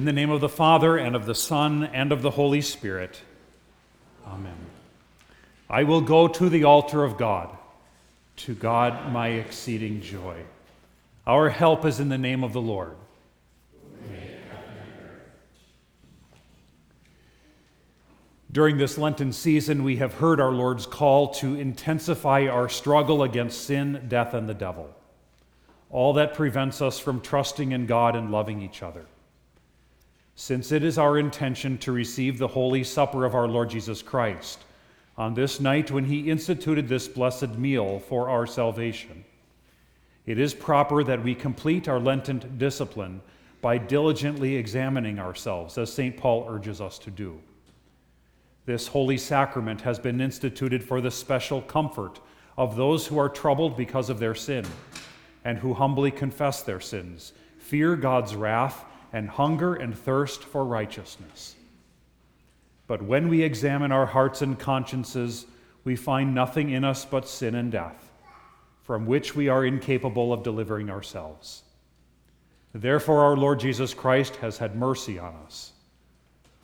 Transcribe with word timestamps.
In 0.00 0.06
the 0.06 0.14
name 0.14 0.30
of 0.30 0.40
the 0.40 0.48
Father, 0.48 0.96
and 0.96 1.14
of 1.14 1.26
the 1.26 1.34
Son, 1.34 1.84
and 1.84 2.10
of 2.10 2.22
the 2.22 2.30
Holy 2.30 2.62
Spirit. 2.62 3.20
Amen. 4.26 4.56
I 5.68 5.82
will 5.82 6.00
go 6.00 6.26
to 6.26 6.48
the 6.48 6.64
altar 6.64 7.04
of 7.04 7.18
God, 7.18 7.54
to 8.36 8.54
God 8.54 9.12
my 9.12 9.28
exceeding 9.28 10.00
joy. 10.00 10.44
Our 11.26 11.50
help 11.50 11.84
is 11.84 12.00
in 12.00 12.08
the 12.08 12.16
name 12.16 12.42
of 12.42 12.54
the 12.54 12.62
Lord. 12.62 12.96
During 18.50 18.78
this 18.78 18.96
Lenten 18.96 19.34
season, 19.34 19.84
we 19.84 19.96
have 19.96 20.14
heard 20.14 20.40
our 20.40 20.52
Lord's 20.52 20.86
call 20.86 21.28
to 21.34 21.56
intensify 21.56 22.46
our 22.46 22.70
struggle 22.70 23.22
against 23.22 23.66
sin, 23.66 24.06
death, 24.08 24.32
and 24.32 24.48
the 24.48 24.54
devil, 24.54 24.88
all 25.90 26.14
that 26.14 26.32
prevents 26.32 26.80
us 26.80 26.98
from 26.98 27.20
trusting 27.20 27.72
in 27.72 27.84
God 27.84 28.16
and 28.16 28.32
loving 28.32 28.62
each 28.62 28.82
other. 28.82 29.04
Since 30.40 30.72
it 30.72 30.82
is 30.82 30.96
our 30.96 31.18
intention 31.18 31.76
to 31.80 31.92
receive 31.92 32.38
the 32.38 32.48
Holy 32.48 32.82
Supper 32.82 33.26
of 33.26 33.34
our 33.34 33.46
Lord 33.46 33.68
Jesus 33.68 34.00
Christ 34.00 34.64
on 35.18 35.34
this 35.34 35.60
night 35.60 35.90
when 35.90 36.06
He 36.06 36.30
instituted 36.30 36.88
this 36.88 37.08
blessed 37.08 37.58
meal 37.58 37.98
for 37.98 38.30
our 38.30 38.46
salvation, 38.46 39.26
it 40.24 40.38
is 40.38 40.54
proper 40.54 41.04
that 41.04 41.22
we 41.22 41.34
complete 41.34 41.88
our 41.88 42.00
Lenten 42.00 42.54
discipline 42.56 43.20
by 43.60 43.76
diligently 43.76 44.56
examining 44.56 45.18
ourselves, 45.18 45.76
as 45.76 45.92
St. 45.92 46.16
Paul 46.16 46.46
urges 46.48 46.80
us 46.80 46.98
to 47.00 47.10
do. 47.10 47.38
This 48.64 48.86
holy 48.86 49.18
sacrament 49.18 49.82
has 49.82 49.98
been 49.98 50.22
instituted 50.22 50.82
for 50.82 51.02
the 51.02 51.10
special 51.10 51.60
comfort 51.60 52.18
of 52.56 52.76
those 52.76 53.06
who 53.06 53.18
are 53.18 53.28
troubled 53.28 53.76
because 53.76 54.08
of 54.08 54.18
their 54.18 54.34
sin 54.34 54.64
and 55.44 55.58
who 55.58 55.74
humbly 55.74 56.10
confess 56.10 56.62
their 56.62 56.80
sins, 56.80 57.34
fear 57.58 57.94
God's 57.94 58.34
wrath, 58.34 58.86
and 59.12 59.28
hunger 59.28 59.74
and 59.74 59.96
thirst 59.96 60.42
for 60.42 60.64
righteousness. 60.64 61.56
But 62.86 63.02
when 63.02 63.28
we 63.28 63.42
examine 63.42 63.92
our 63.92 64.06
hearts 64.06 64.42
and 64.42 64.58
consciences, 64.58 65.46
we 65.84 65.96
find 65.96 66.34
nothing 66.34 66.70
in 66.70 66.84
us 66.84 67.04
but 67.04 67.28
sin 67.28 67.54
and 67.54 67.70
death, 67.70 68.10
from 68.82 69.06
which 69.06 69.34
we 69.34 69.48
are 69.48 69.64
incapable 69.64 70.32
of 70.32 70.42
delivering 70.42 70.90
ourselves. 70.90 71.62
Therefore, 72.72 73.20
our 73.24 73.36
Lord 73.36 73.60
Jesus 73.60 73.94
Christ 73.94 74.36
has 74.36 74.58
had 74.58 74.76
mercy 74.76 75.18
on 75.18 75.34
us 75.46 75.72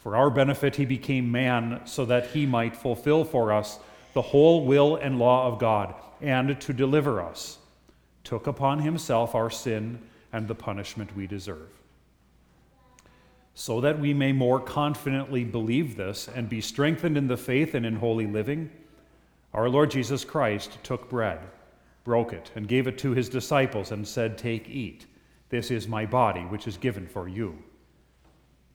for 0.07 0.15
our 0.15 0.31
benefit, 0.31 0.77
he 0.77 0.85
became 0.85 1.33
man 1.33 1.81
so 1.85 2.05
that 2.05 2.29
he 2.29 2.47
might 2.47 2.77
fulfill 2.77 3.25
for 3.25 3.53
us 3.53 3.81
the 4.15 4.23
whole 4.23 4.65
will 4.65 4.95
and 4.95 5.19
law 5.19 5.49
of 5.49 5.59
God, 5.59 5.97
and 6.21 6.61
to 6.61 6.73
deliver 6.73 7.21
us, 7.21 7.59
took 8.23 8.47
upon 8.47 8.79
himself 8.79 9.35
our 9.35 9.51
sin 9.51 9.99
and 10.33 10.47
the 10.47 10.55
punishment 10.55 11.17
we 11.17 11.27
deserve. 11.27 11.76
So 13.59 13.81
that 13.81 13.99
we 13.99 14.13
may 14.13 14.33
more 14.33 14.61
confidently 14.61 15.43
believe 15.43 15.97
this 15.97 16.29
and 16.29 16.47
be 16.47 16.61
strengthened 16.61 17.17
in 17.17 17.27
the 17.27 17.39
faith 17.39 17.75
and 17.75 17.87
in 17.87 17.97
holy 17.97 18.27
living, 18.27 18.71
our 19.55 19.71
Lord 19.71 19.91
Jesus 19.91 20.27
Christ 20.27 20.77
took 20.83 21.09
bread, 21.09 21.41
broke 22.05 22.35
it, 22.35 22.51
and 22.55 22.69
gave 22.69 22.87
it 22.87 22.99
to 22.99 23.13
his 23.13 23.31
disciples, 23.31 23.93
and 23.93 24.07
said, 24.07 24.37
Take, 24.37 24.69
eat. 24.69 25.07
This 25.49 25.71
is 25.71 25.89
my 25.89 26.05
body, 26.05 26.43
which 26.43 26.69
is 26.69 26.77
given 26.77 27.07
for 27.07 27.29
you. 27.29 27.57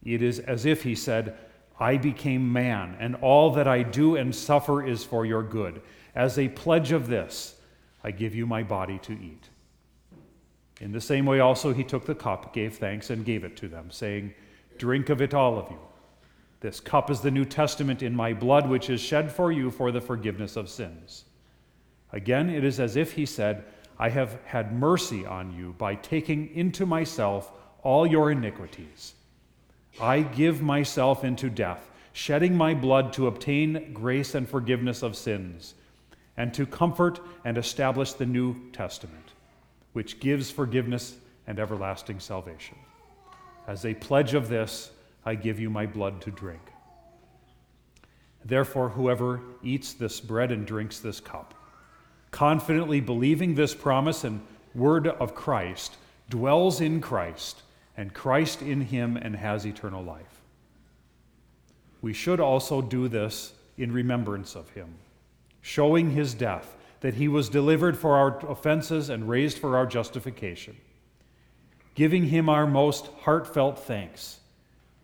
It 0.04 0.24
is 0.24 0.40
as 0.40 0.66
if 0.66 0.82
he 0.82 0.96
said, 0.96 1.38
I 1.80 1.98
became 1.98 2.52
man, 2.52 2.98
and 3.00 3.16
all 3.18 3.52
that 3.52 3.68
I 3.68 3.84
do 3.84 4.16
and 4.16 4.34
suffer 4.34 4.84
is 4.84 5.04
for 5.04 5.28
your 5.28 5.44
good. 5.44 5.84
As 6.16 6.40
a 6.40 6.50
pledge 6.50 6.92
of 6.92 7.06
this, 7.06 7.54
I 8.04 8.10
give 8.10 8.34
you 8.34 8.48
my 8.48 8.64
body 8.64 8.98
to 9.04 9.14
eat. 9.14 9.48
In 10.80 10.92
the 10.92 11.00
same 11.02 11.28
way, 11.28 11.40
also, 11.40 11.72
he 11.72 11.84
took 11.84 12.08
the 12.08 12.16
cup, 12.16 12.52
gave 12.52 12.78
thanks, 12.78 13.12
and 13.12 13.24
gave 13.24 13.44
it 13.44 13.56
to 13.58 13.68
them, 13.68 13.92
saying, 13.92 14.34
Drink 14.82 15.10
of 15.10 15.22
it, 15.22 15.36
all 15.36 15.60
of 15.60 15.70
you. 15.70 15.78
This 16.62 16.80
cup 16.80 17.12
is 17.12 17.22
the 17.22 17.30
New 17.30 17.46
Testament 17.46 18.02
in 18.02 18.16
my 18.16 18.34
blood, 18.34 18.68
which 18.68 18.90
is 18.90 19.00
shed 19.00 19.32
for 19.32 19.52
you 19.52 19.70
for 19.70 19.92
the 19.92 20.02
forgiveness 20.02 20.56
of 20.56 20.70
sins. 20.70 21.26
Again, 22.12 22.50
it 22.50 22.64
is 22.64 22.80
as 22.80 22.96
if 22.96 23.12
he 23.12 23.28
said, 23.28 23.64
I 24.00 24.10
have 24.10 24.40
had 24.44 24.74
mercy 24.74 25.24
on 25.24 25.56
you 25.56 25.76
by 25.78 25.94
taking 25.94 26.50
into 26.56 26.88
myself 26.88 27.52
all 27.84 28.08
your 28.08 28.32
iniquities. 28.32 29.14
I 30.02 30.22
give 30.22 30.64
myself 30.64 31.24
into 31.24 31.52
death, 31.52 31.88
shedding 32.12 32.58
my 32.58 32.74
blood 32.74 33.14
to 33.14 33.28
obtain 33.28 33.94
grace 33.94 34.34
and 34.34 34.50
forgiveness 34.50 35.04
of 35.04 35.16
sins, 35.16 35.76
and 36.38 36.56
to 36.56 36.66
comfort 36.66 37.20
and 37.46 37.56
establish 37.56 38.14
the 38.14 38.26
New 38.26 38.72
Testament, 38.72 39.34
which 39.94 40.20
gives 40.20 40.50
forgiveness 40.50 41.18
and 41.46 41.60
everlasting 41.60 42.20
salvation. 42.20 42.80
As 43.68 43.86
a 43.86 43.94
pledge 43.94 44.34
of 44.34 44.50
this, 44.50 44.92
I 45.26 45.36
give 45.36 45.60
you 45.60 45.70
my 45.70 45.86
blood 45.86 46.22
to 46.22 46.32
drink. 46.32 46.62
Therefore, 48.44 48.90
whoever 48.90 49.42
eats 49.62 49.94
this 49.94 50.20
bread 50.20 50.52
and 50.52 50.66
drinks 50.66 51.00
this 51.00 51.20
cup, 51.20 51.54
confidently 52.32 53.00
believing 53.00 53.54
this 53.54 53.76
promise 53.76 54.24
and 54.24 54.42
word 54.74 55.08
of 55.08 55.36
Christ, 55.36 55.98
dwells 56.30 56.82
in 56.82 57.02
Christ 57.02 57.62
and 57.96 58.14
Christ 58.14 58.62
in 58.62 58.82
him 58.82 59.18
and 59.18 59.36
has 59.36 59.66
eternal 59.66 60.04
life. 60.04 60.42
We 62.02 62.14
should 62.14 62.40
also 62.40 62.82
do 62.82 63.08
this 63.08 63.54
in 63.78 63.92
remembrance 63.92 64.56
of 64.56 64.70
him, 64.72 64.96
showing 65.62 66.12
his 66.12 66.34
death, 66.34 66.76
that 67.02 67.16
he 67.16 67.28
was 67.28 67.50
delivered 67.50 67.98
for 67.98 68.16
our 68.16 68.40
offenses 68.50 69.10
and 69.10 69.28
raised 69.28 69.58
for 69.58 69.76
our 69.78 69.86
justification. 69.86 70.78
Giving 71.96 72.26
him 72.26 72.48
our 72.48 72.66
most 72.66 73.08
heartfelt 73.22 73.80
thanks, 73.80 74.40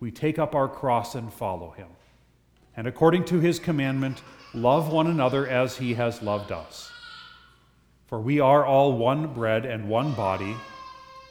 we 0.00 0.10
take 0.10 0.38
up 0.38 0.54
our 0.54 0.68
cross 0.68 1.14
and 1.14 1.32
follow 1.32 1.70
him. 1.70 1.88
And 2.76 2.86
according 2.86 3.24
to 3.26 3.40
his 3.40 3.58
commandment, 3.58 4.22
love 4.54 4.92
one 4.92 5.08
another 5.08 5.46
as 5.46 5.76
he 5.76 5.94
has 5.94 6.22
loved 6.22 6.52
us. 6.52 6.90
For 8.06 8.18
we 8.18 8.40
are 8.40 8.64
all 8.64 8.92
one 8.96 9.34
bread 9.34 9.66
and 9.66 9.88
one 9.88 10.14
body, 10.14 10.56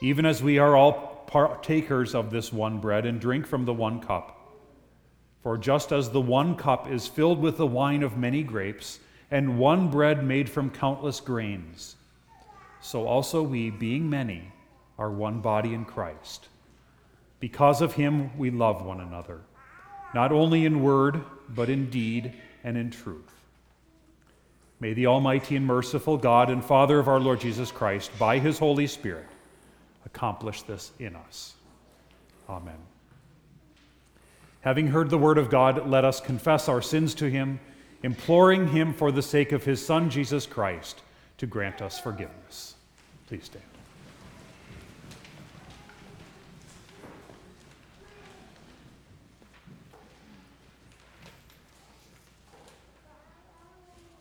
even 0.01 0.25
as 0.25 0.43
we 0.43 0.59
are 0.59 0.75
all 0.75 1.23
partakers 1.25 2.13
of 2.13 2.29
this 2.29 2.53
one 2.53 2.79
bread 2.79 3.05
and 3.05 3.19
drink 3.19 3.47
from 3.47 3.65
the 3.65 3.73
one 3.73 3.99
cup. 3.99 4.33
For 5.41 5.57
just 5.57 5.91
as 5.91 6.11
the 6.11 6.21
one 6.21 6.55
cup 6.55 6.87
is 6.89 7.07
filled 7.07 7.39
with 7.39 7.57
the 7.57 7.65
wine 7.65 8.03
of 8.03 8.17
many 8.17 8.43
grapes, 8.43 8.99
and 9.31 9.57
one 9.57 9.89
bread 9.89 10.23
made 10.23 10.49
from 10.49 10.69
countless 10.69 11.19
grains, 11.19 11.95
so 12.79 13.07
also 13.07 13.41
we, 13.41 13.69
being 13.69 14.09
many, 14.09 14.51
are 14.97 15.11
one 15.11 15.41
body 15.41 15.73
in 15.73 15.85
Christ. 15.85 16.47
Because 17.39 17.81
of 17.81 17.93
him, 17.93 18.35
we 18.37 18.49
love 18.49 18.83
one 18.83 18.99
another, 18.99 19.41
not 20.13 20.31
only 20.31 20.65
in 20.65 20.81
word, 20.81 21.21
but 21.49 21.69
in 21.69 21.89
deed 21.89 22.33
and 22.63 22.77
in 22.77 22.89
truth. 22.89 23.33
May 24.79 24.93
the 24.93 25.07
Almighty 25.07 25.55
and 25.55 25.65
merciful 25.65 26.17
God 26.17 26.49
and 26.49 26.63
Father 26.63 26.99
of 26.99 27.07
our 27.07 27.19
Lord 27.19 27.39
Jesus 27.39 27.71
Christ, 27.71 28.11
by 28.19 28.39
his 28.39 28.59
Holy 28.59 28.87
Spirit, 28.87 29.27
accomplish 30.05 30.61
this 30.63 30.91
in 30.99 31.15
us. 31.15 31.53
Amen. 32.49 32.77
Having 34.61 34.87
heard 34.87 35.09
the 35.09 35.17
word 35.17 35.37
of 35.37 35.49
God, 35.49 35.87
let 35.87 36.05
us 36.05 36.19
confess 36.19 36.67
our 36.67 36.81
sins 36.81 37.13
to 37.15 37.29
him, 37.29 37.59
imploring 38.03 38.67
him 38.67 38.93
for 38.93 39.11
the 39.11 39.21
sake 39.21 39.51
of 39.51 39.63
his 39.63 39.83
Son, 39.83 40.09
Jesus 40.09 40.45
Christ, 40.45 41.01
to 41.37 41.45
grant 41.45 41.81
us 41.81 41.99
forgiveness. 41.99 42.75
Please 43.27 43.45
stand. 43.45 43.76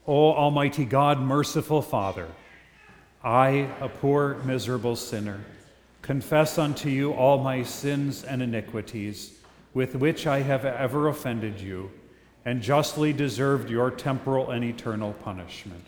O 0.08 0.32
Almighty 0.32 0.85
God, 0.85 1.20
merciful 1.20 1.82
Father, 1.82 2.29
I, 3.25 3.69
a 3.81 3.88
poor, 3.88 4.37
miserable 4.44 4.94
sinner, 4.94 5.41
confess 6.00 6.58
unto 6.58 6.88
you 6.88 7.12
all 7.12 7.38
my 7.43 7.64
sins 7.64 8.23
and 8.23 8.41
iniquities, 8.41 9.37
with 9.75 9.97
which 9.97 10.25
I 10.29 10.43
have 10.43 10.64
ever 10.64 11.08
offended 11.08 11.61
you, 11.61 11.91
and 12.44 12.62
justly 12.62 13.12
deserved 13.12 13.69
your 13.69 13.91
temporal 13.91 14.53
and 14.53 14.64
eternal 14.64 15.12
punishment. 15.12 15.85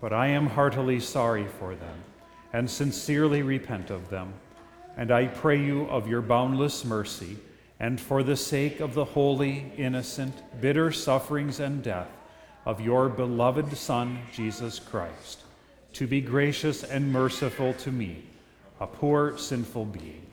But 0.00 0.14
I 0.14 0.28
am 0.28 0.46
heartily 0.46 0.98
sorry 0.98 1.46
for 1.46 1.74
them, 1.74 1.98
and 2.54 2.70
sincerely 2.70 3.42
repent 3.42 3.90
of 3.90 4.08
them. 4.08 4.32
And 4.96 5.10
I 5.10 5.26
pray 5.26 5.62
you 5.62 5.82
of 5.90 6.08
your 6.08 6.22
boundless 6.22 6.86
mercy, 6.86 7.36
and 7.78 8.00
for 8.00 8.22
the 8.22 8.36
sake 8.36 8.80
of 8.80 8.94
the 8.94 9.04
holy, 9.04 9.70
innocent, 9.76 10.34
bitter 10.62 10.90
sufferings 10.90 11.60
and 11.60 11.82
death 11.82 12.08
of 12.64 12.80
your 12.80 13.08
beloved 13.08 13.76
Son, 13.76 14.18
Jesus 14.32 14.78
Christ, 14.78 15.42
to 15.94 16.06
be 16.06 16.20
gracious 16.20 16.84
and 16.84 17.12
merciful 17.12 17.74
to 17.74 17.90
me 17.90 18.22
a 18.80 18.86
poor, 18.86 19.38
sinful 19.38 19.84
being. 19.84 20.26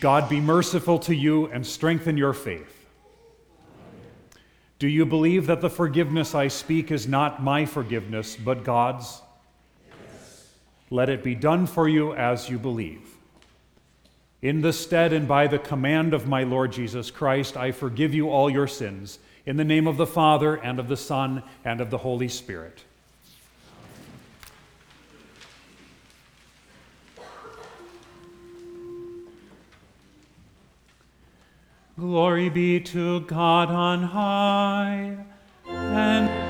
God 0.00 0.28
be 0.28 0.40
merciful 0.40 0.98
to 1.00 1.14
you 1.14 1.46
and 1.46 1.66
strengthen 1.66 2.16
your 2.16 2.32
faith. 2.32 2.86
Do 4.78 4.88
you 4.88 5.06
believe 5.06 5.46
that 5.46 5.60
the 5.60 5.70
forgiveness 5.70 6.34
I 6.34 6.48
speak 6.48 6.90
is 6.90 7.08
not 7.08 7.42
my 7.42 7.64
forgiveness, 7.64 8.36
but 8.36 8.64
God's? 8.64 9.20
Yes. 9.88 10.52
Let 10.90 11.08
it 11.08 11.22
be 11.24 11.34
done 11.34 11.66
for 11.66 11.88
you 11.88 12.14
as 12.14 12.50
you 12.50 12.58
believe. 12.58 13.16
In 14.42 14.60
the 14.60 14.72
stead 14.72 15.14
and 15.14 15.26
by 15.26 15.46
the 15.46 15.58
command 15.58 16.12
of 16.12 16.28
my 16.28 16.42
Lord 16.42 16.72
Jesus 16.72 17.10
Christ, 17.10 17.56
I 17.56 17.72
forgive 17.72 18.14
you 18.14 18.28
all 18.28 18.50
your 18.50 18.66
sins. 18.66 19.18
In 19.46 19.56
the 19.56 19.64
name 19.64 19.86
of 19.86 19.96
the 19.96 20.08
Father, 20.08 20.56
and 20.56 20.80
of 20.80 20.88
the 20.88 20.96
Son, 20.96 21.44
and 21.64 21.80
of 21.80 21.90
the 21.90 21.98
Holy 21.98 22.26
Spirit. 22.26 22.82
Glory 31.96 32.48
be 32.48 32.80
to 32.80 33.20
God 33.20 33.70
on 33.70 34.02
high, 34.02 35.16
and 35.66 36.45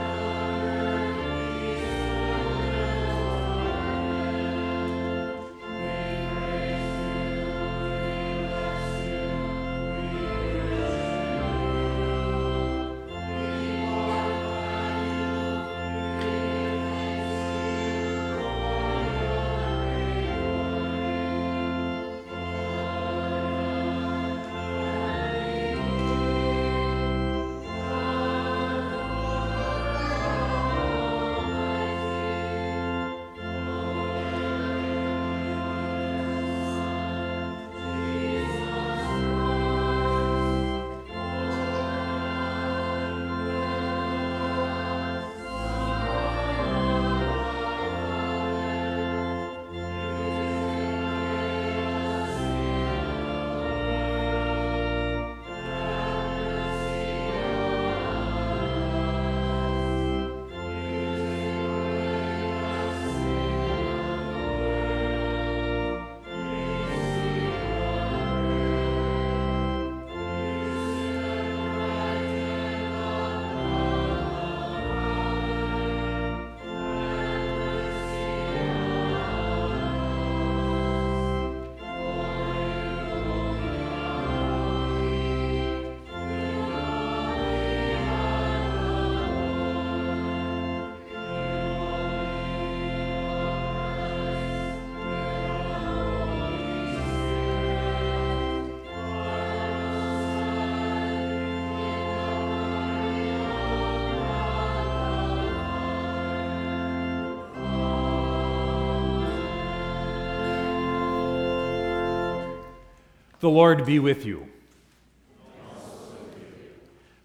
The 113.46 113.50
Lord 113.50 113.86
be 113.86 114.00
with 114.00 114.26
you. 114.26 114.48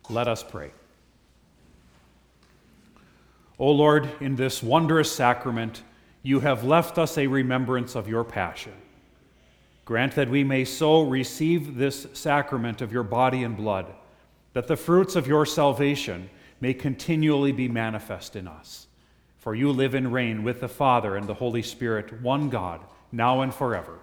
Let 0.07 0.27
us 0.27 0.43
pray. 0.43 0.69
O 3.57 3.71
Lord, 3.71 4.07
in 4.21 4.35
this 4.35 4.61
wondrous 4.61 5.11
sacrament, 5.11 5.81
you 6.21 6.41
have 6.41 6.63
left 6.63 6.99
us 6.99 7.17
a 7.17 7.25
remembrance 7.25 7.95
of 7.95 8.07
your 8.07 8.23
passion. 8.23 8.73
Grant 9.83 10.13
that 10.13 10.29
we 10.29 10.43
may 10.43 10.63
so 10.63 11.01
receive 11.01 11.75
this 11.75 12.05
sacrament 12.13 12.81
of 12.81 12.93
your 12.93 13.01
body 13.01 13.43
and 13.43 13.57
blood, 13.57 13.87
that 14.53 14.67
the 14.67 14.77
fruits 14.77 15.15
of 15.15 15.25
your 15.25 15.47
salvation 15.47 16.29
may 16.59 16.75
continually 16.75 17.51
be 17.51 17.67
manifest 17.67 18.35
in 18.35 18.47
us. 18.47 18.85
For 19.39 19.55
you 19.55 19.71
live 19.71 19.95
and 19.95 20.13
reign 20.13 20.43
with 20.43 20.59
the 20.59 20.69
Father 20.69 21.15
and 21.15 21.25
the 21.25 21.33
Holy 21.33 21.63
Spirit, 21.63 22.21
one 22.21 22.49
God, 22.49 22.81
now 23.11 23.41
and 23.41 23.51
forever. 23.51 23.97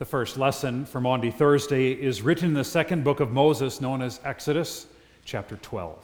The 0.00 0.06
first 0.06 0.38
lesson 0.38 0.86
for 0.86 0.98
Maundy 0.98 1.30
Thursday 1.30 1.92
is 1.92 2.22
written 2.22 2.46
in 2.46 2.54
the 2.54 2.64
second 2.64 3.04
book 3.04 3.20
of 3.20 3.32
Moses, 3.32 3.82
known 3.82 4.00
as 4.00 4.18
Exodus, 4.24 4.86
chapter 5.26 5.56
12. 5.56 6.02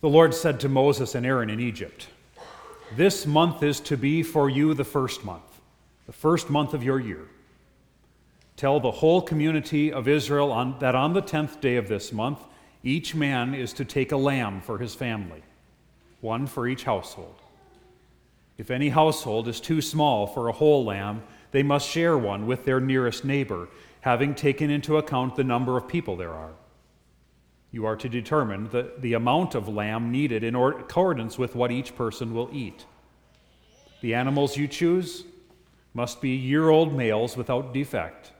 The 0.00 0.08
Lord 0.08 0.34
said 0.34 0.60
to 0.60 0.68
Moses 0.68 1.16
and 1.16 1.26
Aaron 1.26 1.50
in 1.50 1.58
Egypt, 1.58 2.06
This 2.94 3.26
month 3.26 3.64
is 3.64 3.80
to 3.80 3.96
be 3.96 4.22
for 4.22 4.48
you 4.48 4.72
the 4.72 4.84
first 4.84 5.24
month, 5.24 5.60
the 6.06 6.12
first 6.12 6.48
month 6.48 6.74
of 6.74 6.84
your 6.84 7.00
year. 7.00 7.26
Tell 8.56 8.78
the 8.78 8.92
whole 8.92 9.20
community 9.20 9.92
of 9.92 10.06
Israel 10.06 10.52
on, 10.52 10.78
that 10.78 10.94
on 10.94 11.12
the 11.12 11.20
tenth 11.20 11.60
day 11.60 11.74
of 11.74 11.88
this 11.88 12.12
month, 12.12 12.38
each 12.84 13.16
man 13.16 13.52
is 13.52 13.72
to 13.72 13.84
take 13.84 14.12
a 14.12 14.16
lamb 14.16 14.60
for 14.60 14.78
his 14.78 14.94
family, 14.94 15.42
one 16.20 16.46
for 16.46 16.68
each 16.68 16.84
household. 16.84 17.34
If 18.58 18.70
any 18.70 18.90
household 18.90 19.48
is 19.48 19.60
too 19.60 19.80
small 19.80 20.26
for 20.26 20.48
a 20.48 20.52
whole 20.52 20.84
lamb, 20.84 21.22
they 21.52 21.62
must 21.62 21.88
share 21.88 22.16
one 22.16 22.46
with 22.46 22.64
their 22.64 22.80
nearest 22.80 23.24
neighbor, 23.24 23.68
having 24.00 24.34
taken 24.34 24.70
into 24.70 24.96
account 24.96 25.36
the 25.36 25.44
number 25.44 25.76
of 25.76 25.88
people 25.88 26.16
there 26.16 26.32
are. 26.32 26.52
You 27.70 27.86
are 27.86 27.96
to 27.96 28.08
determine 28.08 28.68
the, 28.68 28.92
the 28.98 29.14
amount 29.14 29.54
of 29.54 29.68
lamb 29.68 30.10
needed 30.10 30.44
in 30.44 30.54
accordance 30.54 31.38
with 31.38 31.54
what 31.54 31.70
each 31.70 31.96
person 31.96 32.34
will 32.34 32.50
eat. 32.52 32.84
The 34.02 34.14
animals 34.14 34.56
you 34.56 34.68
choose 34.68 35.24
must 35.94 36.20
be 36.20 36.30
year 36.30 36.68
old 36.68 36.94
males 36.94 37.36
without 37.36 37.72
defect, 37.72 38.32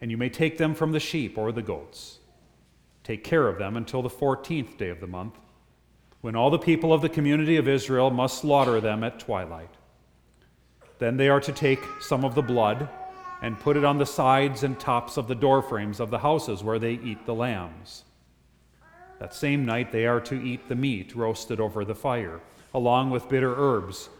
and 0.00 0.10
you 0.10 0.16
may 0.16 0.28
take 0.28 0.58
them 0.58 0.74
from 0.74 0.92
the 0.92 1.00
sheep 1.00 1.38
or 1.38 1.52
the 1.52 1.62
goats. 1.62 2.18
Take 3.04 3.22
care 3.22 3.46
of 3.48 3.58
them 3.58 3.76
until 3.76 4.02
the 4.02 4.10
14th 4.10 4.76
day 4.76 4.88
of 4.88 5.00
the 5.00 5.06
month 5.06 5.36
when 6.20 6.36
all 6.36 6.50
the 6.50 6.58
people 6.58 6.92
of 6.92 7.02
the 7.02 7.08
community 7.08 7.56
of 7.56 7.68
Israel 7.68 8.10
must 8.10 8.38
slaughter 8.38 8.80
them 8.80 9.02
at 9.02 9.18
twilight. 9.18 9.70
Then 10.98 11.16
they 11.16 11.28
are 11.28 11.40
to 11.40 11.52
take 11.52 11.80
some 12.00 12.24
of 12.24 12.34
the 12.34 12.42
blood 12.42 12.88
and 13.42 13.58
put 13.58 13.76
it 13.76 13.84
on 13.84 13.98
the 13.98 14.06
sides 14.06 14.62
and 14.62 14.78
tops 14.78 15.16
of 15.16 15.28
the 15.28 15.34
doorframes 15.34 15.98
of 15.98 16.10
the 16.10 16.18
houses 16.18 16.62
where 16.62 16.78
they 16.78 16.92
eat 16.92 17.24
the 17.24 17.34
lambs. 17.34 18.04
That 19.18 19.34
same 19.34 19.64
night 19.64 19.92
they 19.92 20.06
are 20.06 20.20
to 20.20 20.34
eat 20.34 20.68
the 20.68 20.74
meat 20.74 21.14
roasted 21.16 21.58
over 21.58 21.84
the 21.84 21.94
fire, 21.94 22.40
along 22.74 23.10
with 23.10 23.28
bitter 23.28 23.54
herbs 23.56 24.10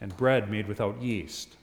and 0.00 0.16
bread 0.16 0.50
made 0.50 0.66
without 0.66 1.00
yeast. 1.02 1.56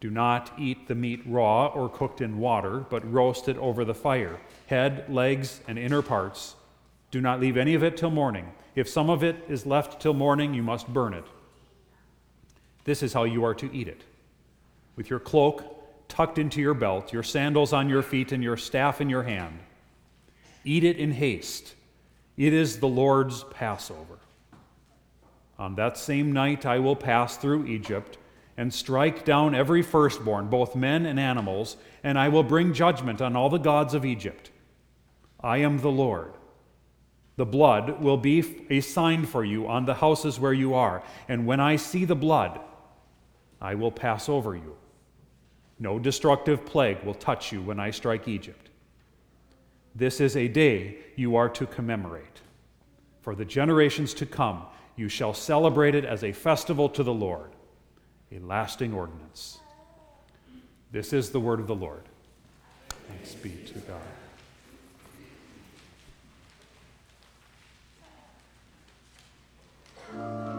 Do 0.00 0.10
not 0.10 0.52
eat 0.58 0.88
the 0.88 0.94
meat 0.94 1.22
raw 1.26 1.66
or 1.66 1.88
cooked 1.88 2.20
in 2.20 2.38
water, 2.38 2.84
but 2.88 3.10
roast 3.12 3.48
it 3.48 3.58
over 3.58 3.84
the 3.84 3.94
fire, 3.94 4.40
head, 4.66 5.12
legs, 5.12 5.60
and 5.68 5.78
inner 5.78 6.02
parts. 6.02 6.54
Do 7.10 7.20
not 7.20 7.40
leave 7.40 7.56
any 7.56 7.74
of 7.74 7.82
it 7.82 7.96
till 7.96 8.10
morning. 8.10 8.50
If 8.74 8.88
some 8.88 9.10
of 9.10 9.22
it 9.22 9.36
is 9.48 9.66
left 9.66 10.00
till 10.00 10.14
morning, 10.14 10.54
you 10.54 10.62
must 10.62 10.88
burn 10.88 11.14
it. 11.14 11.24
This 12.84 13.02
is 13.02 13.12
how 13.12 13.24
you 13.24 13.44
are 13.44 13.54
to 13.54 13.72
eat 13.72 13.88
it 13.88 14.02
with 14.96 15.08
your 15.08 15.18
cloak 15.18 15.64
tucked 16.10 16.38
into 16.38 16.60
your 16.60 16.74
belt, 16.74 17.12
your 17.12 17.22
sandals 17.22 17.72
on 17.72 17.88
your 17.88 18.02
feet, 18.02 18.32
and 18.32 18.42
your 18.42 18.56
staff 18.56 19.00
in 19.00 19.08
your 19.08 19.22
hand. 19.22 19.58
Eat 20.64 20.84
it 20.84 20.98
in 20.98 21.12
haste. 21.12 21.74
It 22.36 22.52
is 22.52 22.80
the 22.80 22.88
Lord's 22.88 23.44
Passover. 23.44 24.18
On 25.58 25.74
that 25.76 25.96
same 25.96 26.32
night, 26.32 26.66
I 26.66 26.78
will 26.78 26.96
pass 26.96 27.36
through 27.36 27.66
Egypt 27.66 28.18
and 28.56 28.74
strike 28.74 29.24
down 29.24 29.54
every 29.54 29.82
firstborn, 29.82 30.48
both 30.48 30.76
men 30.76 31.06
and 31.06 31.18
animals, 31.18 31.76
and 32.02 32.18
I 32.18 32.28
will 32.28 32.42
bring 32.42 32.74
judgment 32.74 33.22
on 33.22 33.36
all 33.36 33.48
the 33.48 33.58
gods 33.58 33.94
of 33.94 34.04
Egypt. 34.04 34.50
I 35.42 35.58
am 35.58 35.78
the 35.78 35.90
Lord. 35.90 36.32
The 37.36 37.46
blood 37.46 38.00
will 38.02 38.16
be 38.16 38.66
a 38.68 38.80
sign 38.80 39.24
for 39.24 39.44
you 39.44 39.66
on 39.66 39.86
the 39.86 39.94
houses 39.94 40.38
where 40.38 40.52
you 40.52 40.74
are, 40.74 41.02
and 41.28 41.46
when 41.46 41.60
I 41.60 41.76
see 41.76 42.04
the 42.04 42.16
blood, 42.16 42.60
I 43.60 43.74
will 43.74 43.92
pass 43.92 44.28
over 44.28 44.54
you. 44.54 44.76
No 45.78 45.98
destructive 45.98 46.66
plague 46.66 47.02
will 47.02 47.14
touch 47.14 47.52
you 47.52 47.62
when 47.62 47.80
I 47.80 47.90
strike 47.90 48.28
Egypt. 48.28 48.68
This 49.94 50.20
is 50.20 50.36
a 50.36 50.48
day 50.48 50.98
you 51.16 51.36
are 51.36 51.48
to 51.48 51.66
commemorate. 51.66 52.40
For 53.22 53.34
the 53.34 53.44
generations 53.44 54.14
to 54.14 54.26
come, 54.26 54.64
you 54.96 55.08
shall 55.08 55.34
celebrate 55.34 55.94
it 55.94 56.04
as 56.04 56.22
a 56.22 56.32
festival 56.32 56.88
to 56.90 57.02
the 57.02 57.12
Lord, 57.12 57.50
a 58.30 58.38
lasting 58.38 58.92
ordinance. 58.92 59.58
This 60.92 61.12
is 61.12 61.30
the 61.30 61.40
word 61.40 61.60
of 61.60 61.66
the 61.66 61.74
Lord. 61.74 62.02
Thanks 63.08 63.34
be 63.34 63.50
to 63.72 63.78
God. 63.80 64.00
The 70.12 70.49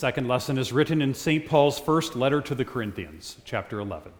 second 0.00 0.26
lesson 0.26 0.56
is 0.56 0.72
written 0.72 1.02
in 1.02 1.12
St. 1.12 1.46
Paul's 1.46 1.78
first 1.78 2.16
letter 2.16 2.40
to 2.40 2.54
the 2.54 2.64
Corinthians, 2.64 3.36
chapter 3.44 3.80
11. 3.80 4.10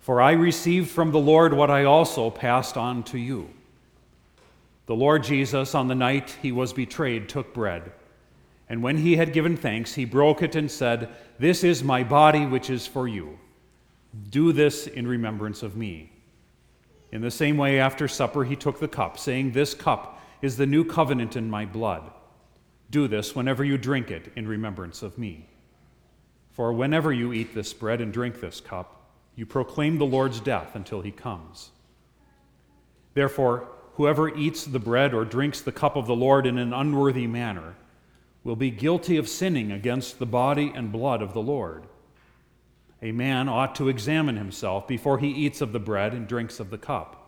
For 0.00 0.20
I 0.20 0.32
received 0.32 0.90
from 0.90 1.12
the 1.12 1.20
Lord 1.20 1.54
what 1.54 1.70
I 1.70 1.84
also 1.84 2.28
passed 2.28 2.76
on 2.76 3.04
to 3.04 3.18
you. 3.18 3.48
The 4.86 4.96
Lord 4.96 5.22
Jesus, 5.22 5.76
on 5.76 5.86
the 5.86 5.94
night 5.94 6.36
he 6.42 6.50
was 6.50 6.72
betrayed, 6.72 7.28
took 7.28 7.54
bread. 7.54 7.92
And 8.68 8.82
when 8.82 8.96
he 8.96 9.14
had 9.14 9.32
given 9.32 9.56
thanks, 9.56 9.94
he 9.94 10.04
broke 10.04 10.42
it 10.42 10.56
and 10.56 10.68
said, 10.68 11.08
This 11.38 11.62
is 11.62 11.84
my 11.84 12.02
body, 12.02 12.46
which 12.46 12.68
is 12.68 12.88
for 12.88 13.06
you. 13.06 13.38
Do 14.30 14.52
this 14.52 14.88
in 14.88 15.06
remembrance 15.06 15.62
of 15.62 15.76
me. 15.76 16.10
In 17.12 17.20
the 17.20 17.30
same 17.30 17.56
way, 17.56 17.78
after 17.78 18.08
supper, 18.08 18.42
he 18.42 18.56
took 18.56 18.80
the 18.80 18.88
cup, 18.88 19.20
saying, 19.20 19.52
This 19.52 19.72
cup 19.72 20.20
is 20.42 20.56
the 20.56 20.66
new 20.66 20.84
covenant 20.84 21.36
in 21.36 21.48
my 21.48 21.64
blood. 21.64 22.10
Do 22.92 23.08
this 23.08 23.34
whenever 23.34 23.64
you 23.64 23.78
drink 23.78 24.10
it 24.10 24.30
in 24.36 24.46
remembrance 24.46 25.02
of 25.02 25.16
me. 25.16 25.48
For 26.50 26.74
whenever 26.74 27.10
you 27.10 27.32
eat 27.32 27.54
this 27.54 27.72
bread 27.72 28.02
and 28.02 28.12
drink 28.12 28.40
this 28.40 28.60
cup, 28.60 29.10
you 29.34 29.46
proclaim 29.46 29.96
the 29.96 30.04
Lord's 30.04 30.40
death 30.40 30.74
until 30.74 31.00
he 31.00 31.10
comes. 31.10 31.70
Therefore, 33.14 33.66
whoever 33.94 34.28
eats 34.36 34.66
the 34.66 34.78
bread 34.78 35.14
or 35.14 35.24
drinks 35.24 35.62
the 35.62 35.72
cup 35.72 35.96
of 35.96 36.06
the 36.06 36.14
Lord 36.14 36.46
in 36.46 36.58
an 36.58 36.74
unworthy 36.74 37.26
manner 37.26 37.76
will 38.44 38.56
be 38.56 38.70
guilty 38.70 39.16
of 39.16 39.26
sinning 39.26 39.72
against 39.72 40.18
the 40.18 40.26
body 40.26 40.70
and 40.74 40.92
blood 40.92 41.22
of 41.22 41.32
the 41.32 41.40
Lord. 41.40 41.84
A 43.00 43.10
man 43.10 43.48
ought 43.48 43.74
to 43.76 43.88
examine 43.88 44.36
himself 44.36 44.86
before 44.86 45.18
he 45.18 45.28
eats 45.28 45.62
of 45.62 45.72
the 45.72 45.80
bread 45.80 46.12
and 46.12 46.28
drinks 46.28 46.60
of 46.60 46.68
the 46.68 46.76
cup. 46.76 47.21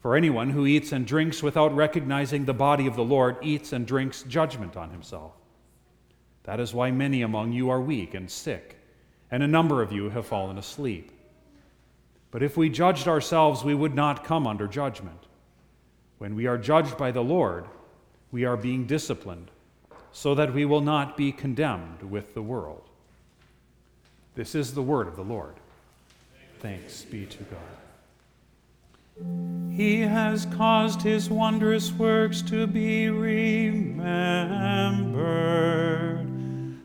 For 0.00 0.14
anyone 0.14 0.50
who 0.50 0.66
eats 0.66 0.92
and 0.92 1.06
drinks 1.06 1.42
without 1.42 1.74
recognizing 1.74 2.44
the 2.44 2.54
body 2.54 2.86
of 2.86 2.94
the 2.94 3.04
Lord 3.04 3.36
eats 3.42 3.72
and 3.72 3.86
drinks 3.86 4.22
judgment 4.22 4.76
on 4.76 4.90
himself. 4.90 5.32
That 6.44 6.60
is 6.60 6.72
why 6.72 6.90
many 6.90 7.22
among 7.22 7.52
you 7.52 7.68
are 7.70 7.80
weak 7.80 8.14
and 8.14 8.30
sick, 8.30 8.78
and 9.30 9.42
a 9.42 9.48
number 9.48 9.82
of 9.82 9.92
you 9.92 10.08
have 10.10 10.26
fallen 10.26 10.56
asleep. 10.56 11.10
But 12.30 12.42
if 12.42 12.56
we 12.56 12.68
judged 12.68 13.08
ourselves, 13.08 13.64
we 13.64 13.74
would 13.74 13.94
not 13.94 14.24
come 14.24 14.46
under 14.46 14.66
judgment. 14.66 15.26
When 16.18 16.34
we 16.34 16.46
are 16.46 16.58
judged 16.58 16.96
by 16.96 17.10
the 17.10 17.22
Lord, 17.22 17.66
we 18.30 18.44
are 18.44 18.56
being 18.56 18.86
disciplined, 18.86 19.50
so 20.12 20.34
that 20.34 20.54
we 20.54 20.64
will 20.64 20.80
not 20.80 21.16
be 21.16 21.32
condemned 21.32 22.02
with 22.02 22.34
the 22.34 22.42
world. 22.42 22.88
This 24.34 24.54
is 24.54 24.74
the 24.74 24.82
word 24.82 25.08
of 25.08 25.16
the 25.16 25.22
Lord. 25.22 25.54
Thanks 26.60 27.02
be 27.02 27.26
to 27.26 27.42
God. 27.44 27.87
He 29.70 30.00
has 30.00 30.46
caused 30.56 31.02
his 31.02 31.30
wondrous 31.30 31.92
works 31.92 32.42
to 32.42 32.66
be 32.66 33.08
remembered. 33.08 33.98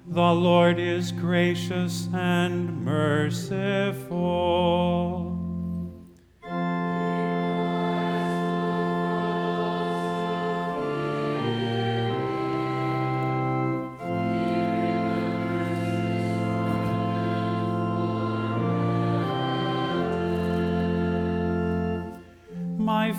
The 0.08 0.34
Lord 0.34 0.80
is 0.80 1.12
gracious 1.12 2.08
and 2.14 2.86
merciful. 2.86 4.14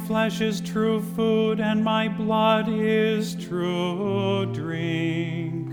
Flesh 0.06 0.40
is 0.40 0.60
true 0.60 1.00
food, 1.00 1.60
and 1.60 1.82
my 1.82 2.08
blood 2.08 2.68
is 2.68 3.34
true 3.34 4.46
drink. 4.52 5.72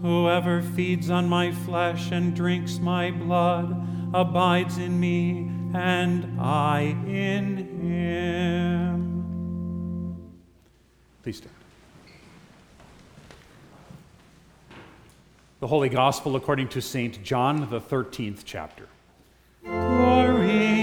Whoever 0.00 0.62
feeds 0.62 1.10
on 1.10 1.28
my 1.28 1.52
flesh 1.52 2.10
and 2.10 2.34
drinks 2.34 2.78
my 2.78 3.10
blood 3.10 3.86
abides 4.14 4.78
in 4.78 4.98
me, 4.98 5.50
and 5.74 6.40
I 6.40 6.96
in 7.06 7.56
him. 7.82 9.00
Please 11.22 11.36
stand. 11.36 11.54
The 15.60 15.66
Holy 15.66 15.90
Gospel 15.90 16.36
according 16.36 16.68
to 16.68 16.80
St. 16.80 17.22
John, 17.22 17.68
the 17.68 17.80
13th 17.80 18.40
chapter. 18.46 18.88
Glory 19.62 20.79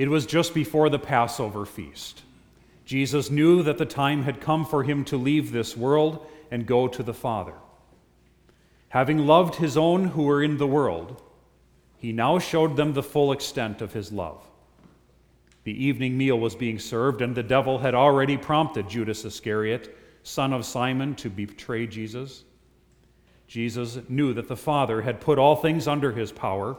It 0.00 0.08
was 0.08 0.24
just 0.24 0.54
before 0.54 0.88
the 0.88 0.98
Passover 0.98 1.66
feast. 1.66 2.22
Jesus 2.86 3.28
knew 3.28 3.62
that 3.62 3.76
the 3.76 3.84
time 3.84 4.22
had 4.22 4.40
come 4.40 4.64
for 4.64 4.82
him 4.82 5.04
to 5.04 5.18
leave 5.18 5.52
this 5.52 5.76
world 5.76 6.26
and 6.50 6.64
go 6.64 6.88
to 6.88 7.02
the 7.02 7.12
Father. 7.12 7.52
Having 8.88 9.26
loved 9.26 9.56
his 9.56 9.76
own 9.76 10.06
who 10.06 10.22
were 10.22 10.42
in 10.42 10.56
the 10.56 10.66
world, 10.66 11.22
he 11.98 12.12
now 12.12 12.38
showed 12.38 12.76
them 12.76 12.94
the 12.94 13.02
full 13.02 13.30
extent 13.30 13.82
of 13.82 13.92
his 13.92 14.10
love. 14.10 14.42
The 15.64 15.84
evening 15.84 16.16
meal 16.16 16.40
was 16.40 16.54
being 16.54 16.78
served, 16.78 17.20
and 17.20 17.34
the 17.34 17.42
devil 17.42 17.76
had 17.76 17.94
already 17.94 18.38
prompted 18.38 18.88
Judas 18.88 19.26
Iscariot, 19.26 19.94
son 20.22 20.54
of 20.54 20.64
Simon, 20.64 21.14
to 21.16 21.28
betray 21.28 21.86
Jesus. 21.86 22.44
Jesus 23.46 23.98
knew 24.08 24.32
that 24.32 24.48
the 24.48 24.56
Father 24.56 25.02
had 25.02 25.20
put 25.20 25.38
all 25.38 25.56
things 25.56 25.86
under 25.86 26.12
his 26.12 26.32
power 26.32 26.78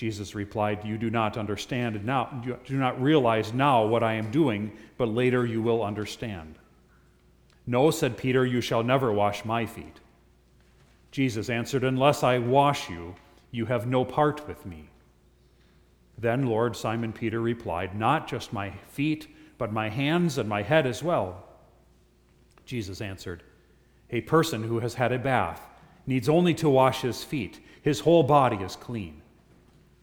Jesus 0.00 0.34
replied, 0.34 0.82
You 0.82 0.96
do 0.96 1.10
not 1.10 1.36
understand 1.36 2.02
now, 2.06 2.42
you 2.42 2.58
do 2.64 2.78
not 2.78 3.02
realize 3.02 3.52
now 3.52 3.84
what 3.84 4.02
I 4.02 4.14
am 4.14 4.30
doing, 4.30 4.72
but 4.96 5.10
later 5.10 5.44
you 5.44 5.60
will 5.60 5.84
understand. 5.84 6.54
No, 7.66 7.90
said 7.90 8.16
Peter, 8.16 8.46
you 8.46 8.62
shall 8.62 8.82
never 8.82 9.12
wash 9.12 9.44
my 9.44 9.66
feet. 9.66 10.00
Jesus 11.10 11.50
answered, 11.50 11.84
Unless 11.84 12.22
I 12.22 12.38
wash 12.38 12.88
you, 12.88 13.14
you 13.50 13.66
have 13.66 13.86
no 13.86 14.06
part 14.06 14.48
with 14.48 14.64
me. 14.64 14.88
Then 16.16 16.46
Lord 16.46 16.76
Simon 16.76 17.12
Peter 17.12 17.42
replied, 17.42 17.94
Not 17.94 18.26
just 18.26 18.54
my 18.54 18.70
feet, 18.88 19.28
but 19.58 19.70
my 19.70 19.90
hands 19.90 20.38
and 20.38 20.48
my 20.48 20.62
head 20.62 20.86
as 20.86 21.02
well. 21.02 21.44
Jesus 22.64 23.02
answered, 23.02 23.42
A 24.08 24.22
person 24.22 24.62
who 24.62 24.78
has 24.78 24.94
had 24.94 25.12
a 25.12 25.18
bath 25.18 25.60
needs 26.06 26.30
only 26.30 26.54
to 26.54 26.70
wash 26.70 27.02
his 27.02 27.22
feet, 27.22 27.60
his 27.82 28.00
whole 28.00 28.22
body 28.22 28.56
is 28.56 28.76
clean 28.76 29.19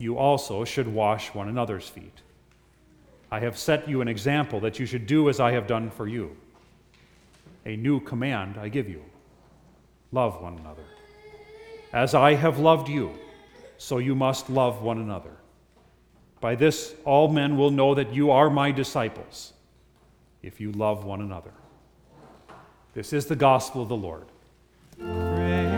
you 0.00 0.16
also 0.16 0.64
should 0.64 0.88
wash 0.88 1.34
one 1.34 1.48
another's 1.48 1.86
feet. 1.86 2.22
I 3.30 3.40
have 3.40 3.58
set 3.58 3.88
you 3.88 4.00
an 4.00 4.08
example 4.08 4.58
that 4.60 4.78
you 4.78 4.86
should 4.86 5.06
do 5.06 5.28
as 5.28 5.38
I 5.38 5.52
have 5.52 5.66
done 5.66 5.90
for 5.90 6.08
you. 6.08 6.36
A 7.66 7.76
new 7.76 8.00
command 8.00 8.56
I 8.58 8.68
give 8.68 8.88
you 8.88 9.04
love 10.10 10.40
one 10.40 10.58
another. 10.58 10.82
As 11.92 12.14
I 12.14 12.34
have 12.34 12.58
loved 12.58 12.88
you, 12.88 13.12
so 13.78 13.98
you 13.98 14.14
must 14.14 14.48
love 14.48 14.82
one 14.82 14.98
another. 14.98 15.36
By 16.40 16.54
this, 16.54 16.94
all 17.04 17.28
men 17.28 17.56
will 17.56 17.70
know 17.70 17.94
that 17.94 18.14
you 18.14 18.30
are 18.30 18.48
my 18.48 18.72
disciples, 18.72 19.52
if 20.42 20.60
you 20.60 20.72
love 20.72 21.04
one 21.04 21.20
another. 21.20 21.52
This 22.94 23.12
is 23.12 23.26
the 23.26 23.36
gospel 23.36 23.82
of 23.82 23.88
the 23.88 23.96
Lord. 23.96 24.26
Praise 24.98 25.69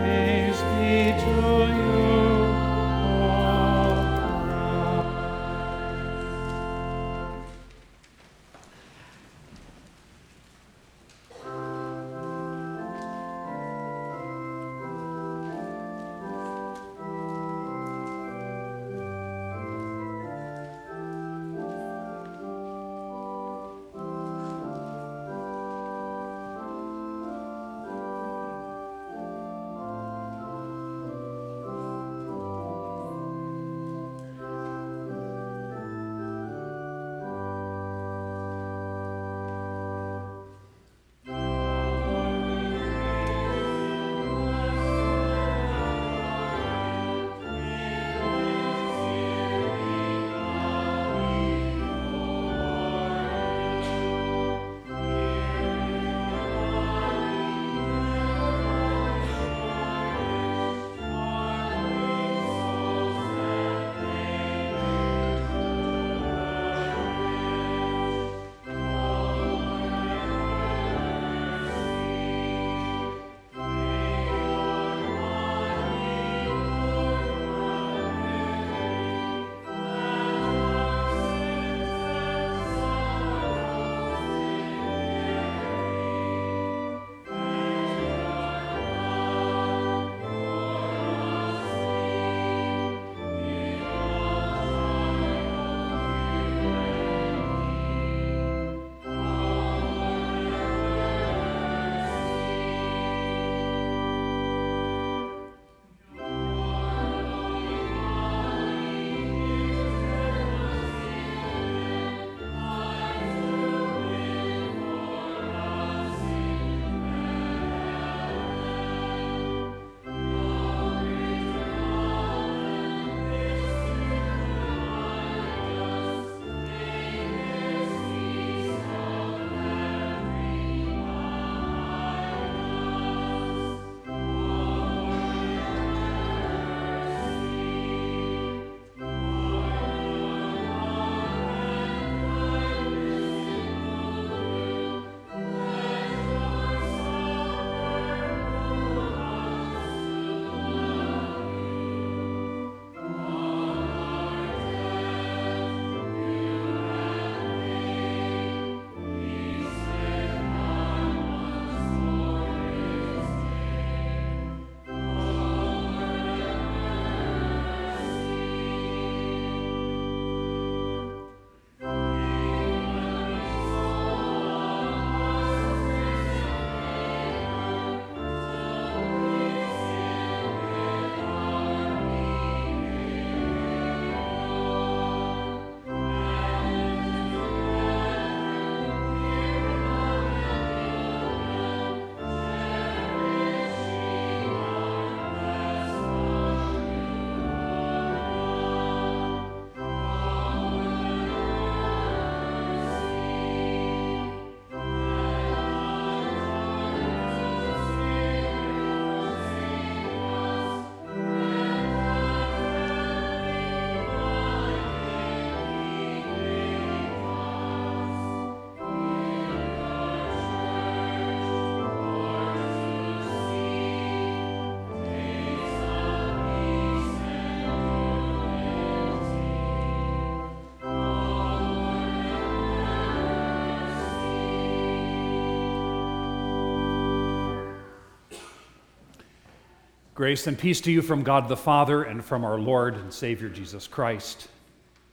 Grace 240.23 240.47
and 240.47 240.57
peace 240.57 240.79
to 240.79 240.89
you 240.89 241.01
from 241.01 241.21
God 241.21 241.49
the 241.49 241.57
Father 241.57 242.03
and 242.03 242.23
from 242.23 242.45
our 242.45 242.57
Lord 242.57 242.95
and 242.95 243.13
Savior 243.13 243.49
Jesus 243.49 243.87
Christ, 243.87 244.47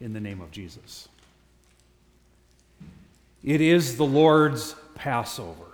in 0.01 0.13
the 0.13 0.21
name 0.21 0.41
of 0.41 0.53
Jesus. 0.53 1.09
It 3.43 3.61
is 3.61 3.97
the 3.97 4.07
Lord's 4.07 4.77
Passover. 4.95 5.65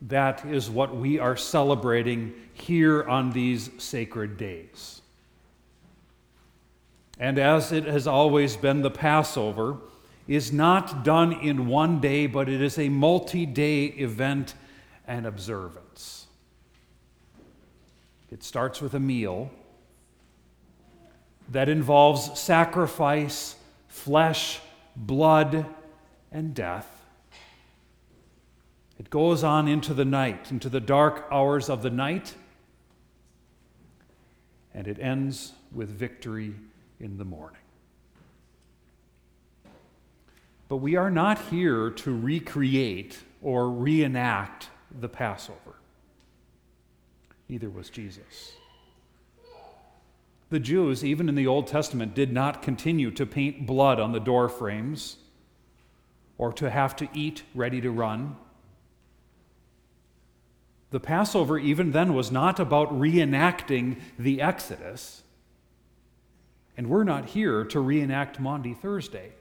That 0.00 0.42
is 0.46 0.70
what 0.70 0.96
we 0.96 1.18
are 1.18 1.36
celebrating 1.36 2.32
here 2.54 3.02
on 3.02 3.30
these 3.32 3.68
sacred 3.76 4.38
days. 4.38 5.02
And 7.18 7.38
as 7.38 7.72
it 7.72 7.84
has 7.84 8.06
always 8.06 8.56
been, 8.56 8.80
the 8.80 8.90
Passover 8.90 9.76
is 10.26 10.50
not 10.50 11.04
done 11.04 11.34
in 11.34 11.66
one 11.66 12.00
day, 12.00 12.26
but 12.26 12.48
it 12.48 12.62
is 12.62 12.78
a 12.78 12.88
multi 12.88 13.44
day 13.44 13.84
event 13.84 14.54
and 15.06 15.26
observance. 15.26 15.89
It 18.30 18.44
starts 18.44 18.80
with 18.80 18.94
a 18.94 19.00
meal 19.00 19.50
that 21.48 21.68
involves 21.68 22.38
sacrifice, 22.38 23.56
flesh, 23.88 24.60
blood, 24.94 25.66
and 26.30 26.54
death. 26.54 26.86
It 29.00 29.10
goes 29.10 29.42
on 29.42 29.66
into 29.66 29.94
the 29.94 30.04
night, 30.04 30.52
into 30.52 30.68
the 30.68 30.80
dark 30.80 31.26
hours 31.32 31.68
of 31.68 31.82
the 31.82 31.90
night, 31.90 32.34
and 34.72 34.86
it 34.86 34.98
ends 35.00 35.52
with 35.72 35.88
victory 35.88 36.54
in 37.00 37.18
the 37.18 37.24
morning. 37.24 37.56
But 40.68 40.76
we 40.76 40.94
are 40.94 41.10
not 41.10 41.40
here 41.46 41.90
to 41.90 42.16
recreate 42.16 43.18
or 43.42 43.68
reenact 43.68 44.68
the 45.00 45.08
Passover 45.08 45.79
neither 47.50 47.68
was 47.68 47.90
Jesus. 47.90 48.52
The 50.50 50.60
Jews, 50.60 51.04
even 51.04 51.28
in 51.28 51.34
the 51.34 51.48
Old 51.48 51.66
Testament, 51.66 52.14
did 52.14 52.32
not 52.32 52.62
continue 52.62 53.10
to 53.10 53.26
paint 53.26 53.66
blood 53.66 53.98
on 53.98 54.12
the 54.12 54.20
door 54.20 54.48
frames 54.48 55.16
or 56.38 56.52
to 56.54 56.70
have 56.70 56.94
to 56.96 57.08
eat 57.12 57.42
ready 57.54 57.80
to 57.80 57.90
run. 57.90 58.36
The 60.90 61.00
Passover, 61.00 61.58
even 61.58 61.90
then, 61.90 62.14
was 62.14 62.30
not 62.30 62.60
about 62.60 62.92
reenacting 62.92 64.00
the 64.18 64.40
Exodus. 64.40 65.22
And 66.76 66.88
we're 66.88 67.04
not 67.04 67.26
here 67.26 67.64
to 67.64 67.80
reenact 67.80 68.40
Maundy 68.40 68.74
Thursday. 68.74 69.32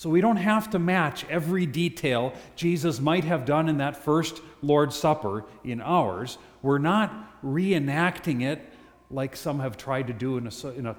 So 0.00 0.08
we 0.08 0.22
don't 0.22 0.36
have 0.36 0.70
to 0.70 0.78
match 0.78 1.26
every 1.28 1.66
detail 1.66 2.32
Jesus 2.56 3.00
might 3.00 3.24
have 3.24 3.44
done 3.44 3.68
in 3.68 3.76
that 3.76 3.98
first 3.98 4.40
Lord's 4.62 4.96
Supper 4.96 5.44
in 5.62 5.82
ours. 5.82 6.38
We're 6.62 6.78
not 6.78 7.44
reenacting 7.44 8.40
it 8.40 8.66
like 9.10 9.36
some 9.36 9.60
have 9.60 9.76
tried 9.76 10.06
to 10.06 10.14
do 10.14 10.38
in 10.38 10.46
a, 10.46 10.68
in 10.68 10.86
a 10.86 10.96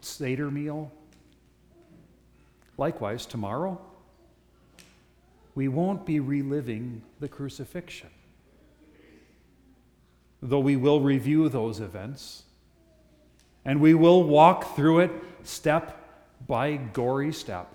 Seder 0.00 0.50
meal. 0.50 0.90
Likewise, 2.78 3.26
tomorrow, 3.26 3.78
we 5.54 5.68
won't 5.68 6.06
be 6.06 6.18
reliving 6.18 7.02
the 7.20 7.28
crucifixion. 7.28 8.08
Though 10.40 10.60
we 10.60 10.76
will 10.76 11.02
review 11.02 11.50
those 11.50 11.80
events, 11.80 12.44
and 13.66 13.78
we 13.78 13.92
will 13.92 14.22
walk 14.22 14.74
through 14.74 15.00
it 15.00 15.10
step 15.42 16.00
by 16.46 16.76
gory 16.76 17.34
step. 17.34 17.74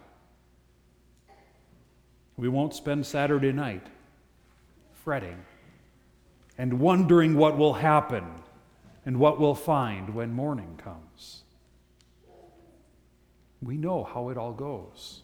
We 2.37 2.49
won't 2.49 2.73
spend 2.73 3.05
Saturday 3.05 3.51
night 3.51 3.85
fretting 5.03 5.43
and 6.57 6.79
wondering 6.79 7.35
what 7.35 7.57
will 7.57 7.73
happen 7.73 8.25
and 9.05 9.19
what 9.19 9.39
we'll 9.39 9.55
find 9.55 10.13
when 10.13 10.33
morning 10.33 10.79
comes. 10.83 11.43
We 13.61 13.77
know 13.77 14.03
how 14.03 14.29
it 14.29 14.37
all 14.37 14.53
goes. 14.53 15.21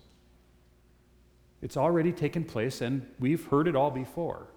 It's 1.61 1.75
already 1.75 2.11
taken 2.11 2.45
place, 2.45 2.81
and 2.81 3.05
we've 3.19 3.45
heard 3.47 3.67
it 3.67 3.75
all 3.75 3.91
before. 3.91 4.47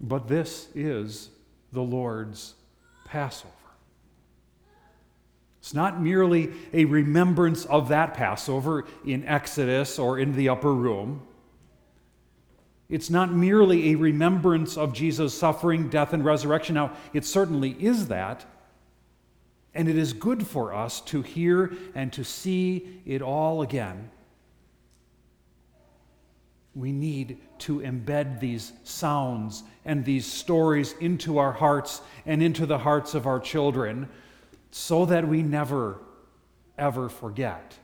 But 0.00 0.28
this 0.28 0.68
is 0.74 1.30
the 1.72 1.82
Lord's 1.82 2.54
Passover. 3.04 3.52
It's 5.66 5.74
not 5.74 6.00
merely 6.00 6.52
a 6.72 6.84
remembrance 6.84 7.64
of 7.64 7.88
that 7.88 8.14
Passover 8.14 8.84
in 9.04 9.24
Exodus 9.24 9.98
or 9.98 10.16
in 10.16 10.36
the 10.36 10.48
upper 10.48 10.72
room. 10.72 11.22
It's 12.88 13.10
not 13.10 13.32
merely 13.32 13.90
a 13.90 13.96
remembrance 13.96 14.76
of 14.76 14.92
Jesus' 14.92 15.36
suffering, 15.36 15.88
death, 15.88 16.12
and 16.12 16.24
resurrection. 16.24 16.76
Now, 16.76 16.92
it 17.12 17.24
certainly 17.24 17.72
is 17.80 18.06
that. 18.06 18.44
And 19.74 19.88
it 19.88 19.96
is 19.96 20.12
good 20.12 20.46
for 20.46 20.72
us 20.72 21.00
to 21.00 21.22
hear 21.22 21.72
and 21.96 22.12
to 22.12 22.22
see 22.22 23.00
it 23.04 23.20
all 23.20 23.60
again. 23.60 24.10
We 26.76 26.92
need 26.92 27.38
to 27.58 27.80
embed 27.80 28.38
these 28.38 28.72
sounds 28.84 29.64
and 29.84 30.04
these 30.04 30.26
stories 30.26 30.94
into 31.00 31.38
our 31.38 31.50
hearts 31.50 32.02
and 32.24 32.40
into 32.40 32.66
the 32.66 32.78
hearts 32.78 33.14
of 33.16 33.26
our 33.26 33.40
children 33.40 34.08
so 34.76 35.06
that 35.06 35.26
we 35.26 35.42
never, 35.42 35.98
ever 36.76 37.08
forget. 37.08 37.74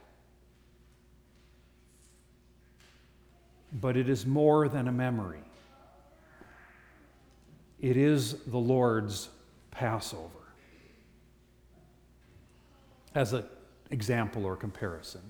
But 3.73 3.97
it 3.97 4.11
is 4.11 4.27
more 4.27 4.69
than 4.69 4.89
a 4.89 4.93
memory, 4.93 5.43
it 7.81 7.97
is 7.97 8.35
the 8.47 8.59
Lord's 8.59 9.31
Passover. 9.71 10.29
As 13.15 13.33
an 13.33 13.45
example 13.91 14.45
or 14.45 14.55
comparison, 14.55 15.23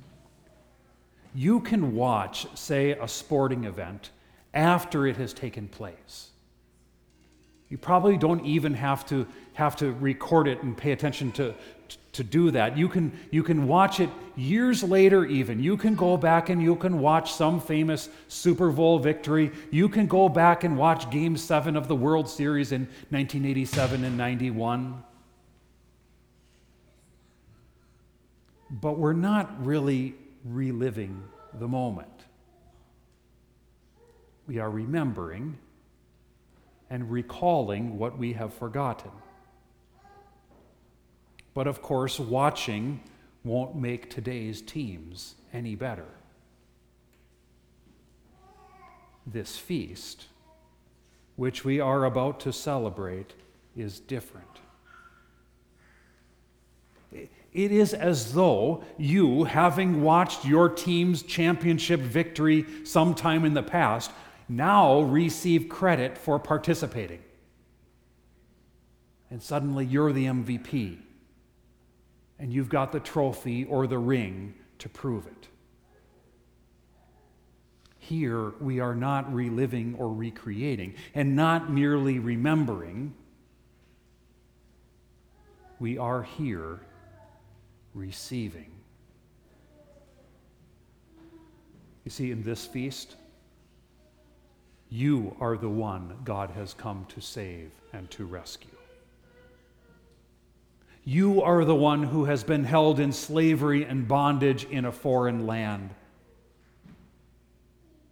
you 1.32 1.60
can 1.60 1.94
watch, 1.94 2.44
say, 2.58 2.90
a 2.90 3.06
sporting 3.06 3.64
event 3.64 4.10
after 4.52 5.06
it 5.06 5.16
has 5.16 5.32
taken 5.32 5.68
place. 5.68 6.30
You 7.68 7.78
probably 7.78 8.16
don't 8.16 8.44
even 8.44 8.74
have 8.74 9.06
to 9.06 9.28
have 9.54 9.76
to 9.76 9.92
record 9.92 10.48
it 10.48 10.62
and 10.62 10.76
pay 10.76 10.92
attention 10.92 11.32
to, 11.32 11.54
to 12.12 12.24
do 12.24 12.50
that. 12.50 12.76
You 12.76 12.88
can, 12.88 13.12
you 13.30 13.42
can 13.42 13.66
watch 13.66 14.00
it 14.00 14.08
years 14.36 14.82
later, 14.82 15.24
even. 15.24 15.62
You 15.62 15.76
can 15.76 15.94
go 15.94 16.16
back 16.16 16.48
and 16.48 16.62
you 16.62 16.76
can 16.76 16.98
watch 16.98 17.32
some 17.32 17.60
famous 17.60 18.08
Super 18.28 18.70
Bowl 18.70 18.98
victory. 18.98 19.50
You 19.70 19.88
can 19.88 20.06
go 20.06 20.28
back 20.28 20.64
and 20.64 20.76
watch 20.76 21.10
Game 21.10 21.36
7 21.36 21.76
of 21.76 21.88
the 21.88 21.96
World 21.96 22.28
Series 22.28 22.72
in 22.72 22.82
1987 23.10 24.04
and 24.04 24.16
91. 24.16 25.02
But 28.70 28.98
we're 28.98 29.12
not 29.12 29.64
really 29.64 30.14
reliving 30.44 31.22
the 31.54 31.68
moment. 31.68 32.08
We 34.46 34.58
are 34.58 34.70
remembering 34.70 35.58
and 36.90 37.10
recalling 37.10 37.98
what 37.98 38.18
we 38.18 38.32
have 38.34 38.52
forgotten. 38.52 39.10
But 41.54 41.66
of 41.66 41.82
course, 41.82 42.18
watching 42.18 43.00
won't 43.44 43.74
make 43.76 44.08
today's 44.08 44.62
teams 44.62 45.34
any 45.52 45.74
better. 45.74 46.06
This 49.26 49.56
feast, 49.56 50.26
which 51.36 51.64
we 51.64 51.80
are 51.80 52.04
about 52.04 52.40
to 52.40 52.52
celebrate, 52.52 53.34
is 53.76 54.00
different. 54.00 54.46
It 57.12 57.70
is 57.70 57.92
as 57.92 58.32
though 58.32 58.82
you, 58.96 59.44
having 59.44 60.02
watched 60.02 60.46
your 60.46 60.70
team's 60.70 61.22
championship 61.22 62.00
victory 62.00 62.64
sometime 62.84 63.44
in 63.44 63.52
the 63.52 63.62
past, 63.62 64.10
now 64.48 65.00
receive 65.00 65.68
credit 65.68 66.16
for 66.16 66.38
participating. 66.38 67.22
And 69.30 69.42
suddenly 69.42 69.84
you're 69.84 70.12
the 70.12 70.26
MVP. 70.26 70.98
And 72.38 72.52
you've 72.52 72.68
got 72.68 72.92
the 72.92 73.00
trophy 73.00 73.64
or 73.64 73.86
the 73.86 73.98
ring 73.98 74.54
to 74.78 74.88
prove 74.88 75.26
it. 75.26 75.48
Here, 77.98 78.52
we 78.60 78.80
are 78.80 78.96
not 78.96 79.32
reliving 79.32 79.94
or 79.96 80.12
recreating, 80.12 80.94
and 81.14 81.36
not 81.36 81.70
merely 81.70 82.18
remembering. 82.18 83.14
We 85.78 85.98
are 85.98 86.24
here 86.24 86.80
receiving. 87.94 88.72
You 92.04 92.10
see, 92.10 92.32
in 92.32 92.42
this 92.42 92.66
feast, 92.66 93.14
you 94.90 95.36
are 95.40 95.56
the 95.56 95.68
one 95.68 96.18
God 96.24 96.50
has 96.50 96.74
come 96.74 97.06
to 97.10 97.20
save 97.20 97.70
and 97.92 98.10
to 98.10 98.24
rescue. 98.24 98.71
You 101.04 101.42
are 101.42 101.64
the 101.64 101.74
one 101.74 102.04
who 102.04 102.26
has 102.26 102.44
been 102.44 102.64
held 102.64 103.00
in 103.00 103.12
slavery 103.12 103.84
and 103.84 104.06
bondage 104.06 104.64
in 104.64 104.84
a 104.84 104.92
foreign 104.92 105.46
land. 105.46 105.90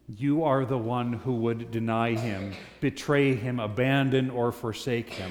You 0.09 0.43
are 0.43 0.65
the 0.65 0.79
one 0.79 1.13
who 1.13 1.35
would 1.35 1.71
deny 1.71 2.17
him, 2.17 2.53
betray 2.81 3.37
him, 3.37 3.61
abandon, 3.61 4.29
or 4.29 4.51
forsake 4.51 5.11
him. 5.11 5.31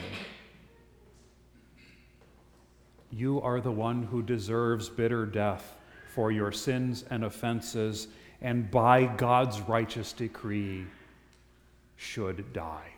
You 3.12 3.42
are 3.42 3.60
the 3.60 3.72
one 3.72 4.04
who 4.04 4.22
deserves 4.22 4.88
bitter 4.88 5.26
death 5.26 5.76
for 6.14 6.32
your 6.32 6.54
sins 6.54 7.04
and 7.10 7.26
offenses, 7.26 8.08
and 8.42 8.72
by 8.72 9.06
God's 9.06 9.60
righteous 9.62 10.14
decree 10.14 10.86
should 11.98 12.54
die. 12.54 12.94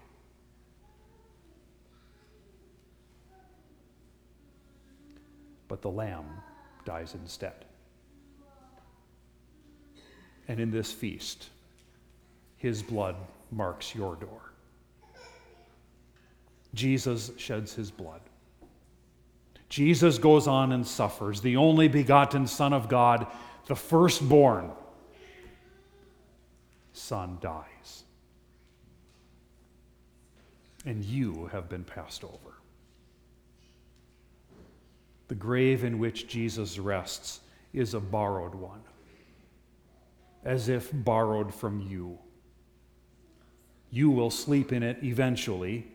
But 5.71 5.81
the 5.81 5.89
Lamb 5.89 6.25
dies 6.83 7.15
instead. 7.15 7.63
And 10.49 10.59
in 10.59 10.69
this 10.69 10.91
feast, 10.91 11.47
his 12.57 12.83
blood 12.83 13.15
marks 13.51 13.95
your 13.95 14.17
door. 14.17 14.51
Jesus 16.73 17.31
sheds 17.37 17.73
his 17.73 17.89
blood. 17.89 18.19
Jesus 19.69 20.17
goes 20.17 20.45
on 20.45 20.73
and 20.73 20.85
suffers, 20.85 21.39
the 21.39 21.55
only 21.55 21.87
begotten 21.87 22.47
Son 22.47 22.73
of 22.73 22.89
God, 22.89 23.25
the 23.67 23.75
firstborn 23.77 24.71
Son 26.91 27.37
dies. 27.39 28.03
And 30.85 31.05
you 31.05 31.49
have 31.53 31.69
been 31.69 31.85
passed 31.85 32.25
over. 32.25 32.60
The 35.31 35.35
grave 35.35 35.85
in 35.85 35.97
which 35.97 36.27
Jesus 36.27 36.77
rests 36.77 37.39
is 37.71 37.93
a 37.93 38.01
borrowed 38.01 38.53
one, 38.53 38.81
as 40.43 40.67
if 40.67 40.89
borrowed 40.93 41.55
from 41.55 41.79
you. 41.79 42.19
You 43.91 44.09
will 44.09 44.29
sleep 44.29 44.73
in 44.73 44.83
it 44.83 44.97
eventually. 45.01 45.87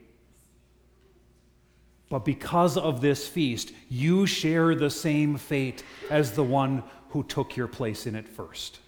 But 2.08 2.24
because 2.24 2.78
of 2.78 3.02
this 3.02 3.28
feast, 3.28 3.72
you 3.90 4.24
share 4.24 4.74
the 4.74 4.88
same 4.88 5.36
fate 5.36 5.84
as 6.08 6.32
the 6.32 6.42
one 6.42 6.82
who 7.10 7.22
took 7.22 7.58
your 7.58 7.68
place 7.68 8.06
in 8.06 8.14
it 8.14 8.26
first. 8.26 8.78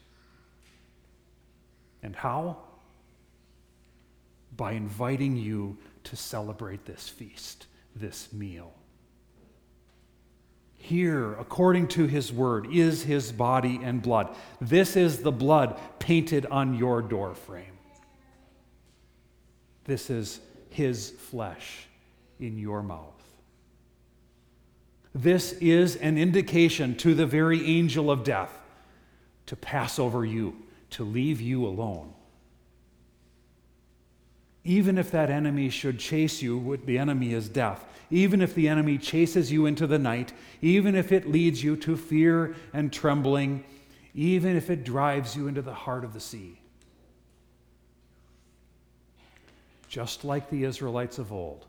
And 2.03 2.17
how? 2.17 2.57
By 4.57 4.73
inviting 4.73 5.37
you 5.37 5.77
to 6.05 6.17
celebrate 6.17 6.87
this 6.87 7.07
feast, 7.07 7.67
this 7.95 8.33
meal. 8.33 8.73
Here, 10.89 11.35
according 11.35 11.89
to 11.89 12.07
his 12.07 12.33
word, 12.33 12.73
is 12.73 13.03
his 13.03 13.31
body 13.31 13.79
and 13.83 14.01
blood. 14.01 14.35
This 14.59 14.97
is 14.97 15.21
the 15.21 15.31
blood 15.31 15.79
painted 15.99 16.47
on 16.47 16.79
your 16.79 17.03
doorframe. 17.03 17.77
This 19.85 20.09
is 20.09 20.41
his 20.71 21.11
flesh 21.11 21.87
in 22.41 22.59
your 22.59 22.83
mouth. 22.83 23.23
This 25.15 25.53
is 25.61 25.97
an 25.97 26.17
indication 26.17 26.97
to 26.97 27.15
the 27.15 27.27
very 27.27 27.67
angel 27.67 28.11
of 28.11 28.25
death 28.25 28.59
to 29.45 29.57
pass 29.57 29.99
over 29.99 30.25
you, 30.25 30.57
to 30.93 31.05
leave 31.05 31.43
you 31.43 31.67
alone. 31.67 32.15
Even 34.69 34.99
if 34.99 35.11
that 35.11 35.31
enemy 35.31 35.69
should 35.69 35.99
chase 35.99 36.43
you, 36.43 36.79
the 36.85 36.99
enemy 36.99 37.33
is 37.33 37.49
death. 37.49 37.85
Even 38.11 38.41
if 38.41 38.55
the 38.55 38.69
enemy 38.69 38.99
chases 38.99 39.51
you 39.51 39.67
into 39.67 39.87
the 39.87 39.99
night, 39.99 40.33
even 40.63 40.95
if 40.95 41.11
it 41.11 41.29
leads 41.29 41.65
you 41.65 41.77
to 41.77 41.97
fear 41.97 42.55
and 42.73 42.93
trembling, 42.93 43.65
even 44.15 44.57
if 44.57 44.71
it 44.71 44.85
drives 44.85 45.35
you 45.35 45.49
into 45.49 45.63
the 45.63 45.75
heart 45.75 46.05
of 46.05 46.13
the 46.13 46.21
sea. 46.21 46.59
just 49.89 50.25
like 50.25 50.51
the 50.51 50.65
Israelites 50.65 51.19
of 51.19 51.33
old. 51.33 51.67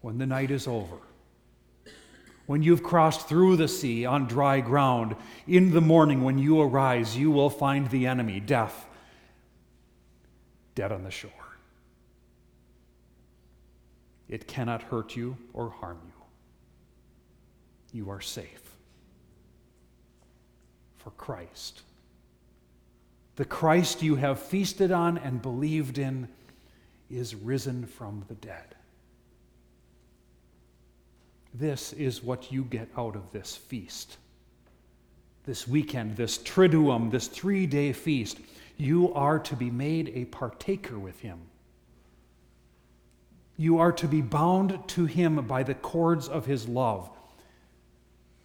When 0.00 0.18
the 0.18 0.26
night 0.26 0.50
is 0.50 0.68
over, 0.68 0.96
when 2.46 2.62
you've 2.62 2.84
crossed 2.84 3.28
through 3.28 3.56
the 3.56 3.66
sea 3.66 4.06
on 4.06 4.26
dry 4.26 4.60
ground, 4.60 5.16
in 5.48 5.72
the 5.72 5.80
morning 5.80 6.22
when 6.22 6.38
you 6.38 6.60
arise, 6.60 7.16
you 7.16 7.32
will 7.32 7.50
find 7.50 7.90
the 7.90 8.06
enemy, 8.06 8.38
death, 8.38 8.86
dead 10.76 10.92
on 10.92 11.02
the 11.02 11.10
shore. 11.10 11.32
It 14.28 14.46
cannot 14.46 14.82
hurt 14.84 15.16
you 15.16 15.36
or 15.52 15.70
harm 15.70 15.98
you. 16.06 16.12
You 17.98 18.10
are 18.10 18.20
safe. 18.20 18.62
For 20.98 21.10
Christ 21.10 21.82
the 23.36 23.44
Christ 23.44 24.02
you 24.02 24.16
have 24.16 24.40
feasted 24.40 24.90
on 24.90 25.18
and 25.18 25.40
believed 25.40 25.98
in 25.98 26.28
is 27.10 27.34
risen 27.34 27.86
from 27.86 28.24
the 28.28 28.34
dead. 28.34 28.74
This 31.54 31.92
is 31.92 32.22
what 32.22 32.50
you 32.50 32.64
get 32.64 32.88
out 32.96 33.14
of 33.14 33.30
this 33.32 33.54
feast. 33.54 34.16
This 35.44 35.68
weekend, 35.68 36.16
this 36.16 36.38
Triduum, 36.38 37.10
this 37.10 37.28
three 37.28 37.66
day 37.66 37.92
feast, 37.92 38.38
you 38.76 39.12
are 39.14 39.38
to 39.38 39.56
be 39.56 39.70
made 39.70 40.10
a 40.14 40.26
partaker 40.26 40.98
with 40.98 41.20
him. 41.20 41.40
You 43.56 43.78
are 43.78 43.92
to 43.92 44.06
be 44.06 44.20
bound 44.20 44.86
to 44.88 45.06
him 45.06 45.46
by 45.46 45.62
the 45.62 45.74
cords 45.74 46.28
of 46.28 46.44
his 46.44 46.68
love. 46.68 47.10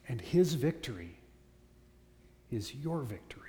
And 0.07 0.21
his 0.21 0.53
victory 0.53 1.17
is 2.49 2.73
your 2.75 3.01
victory. 3.01 3.41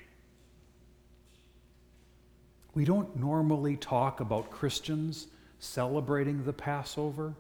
We 2.75 2.85
don't 2.85 3.17
normally 3.17 3.77
talk 3.77 4.21
about 4.21 4.51
Christians 4.51 5.29
celebrating 5.59 6.45
the 6.45 6.53
Passover. 6.53 7.35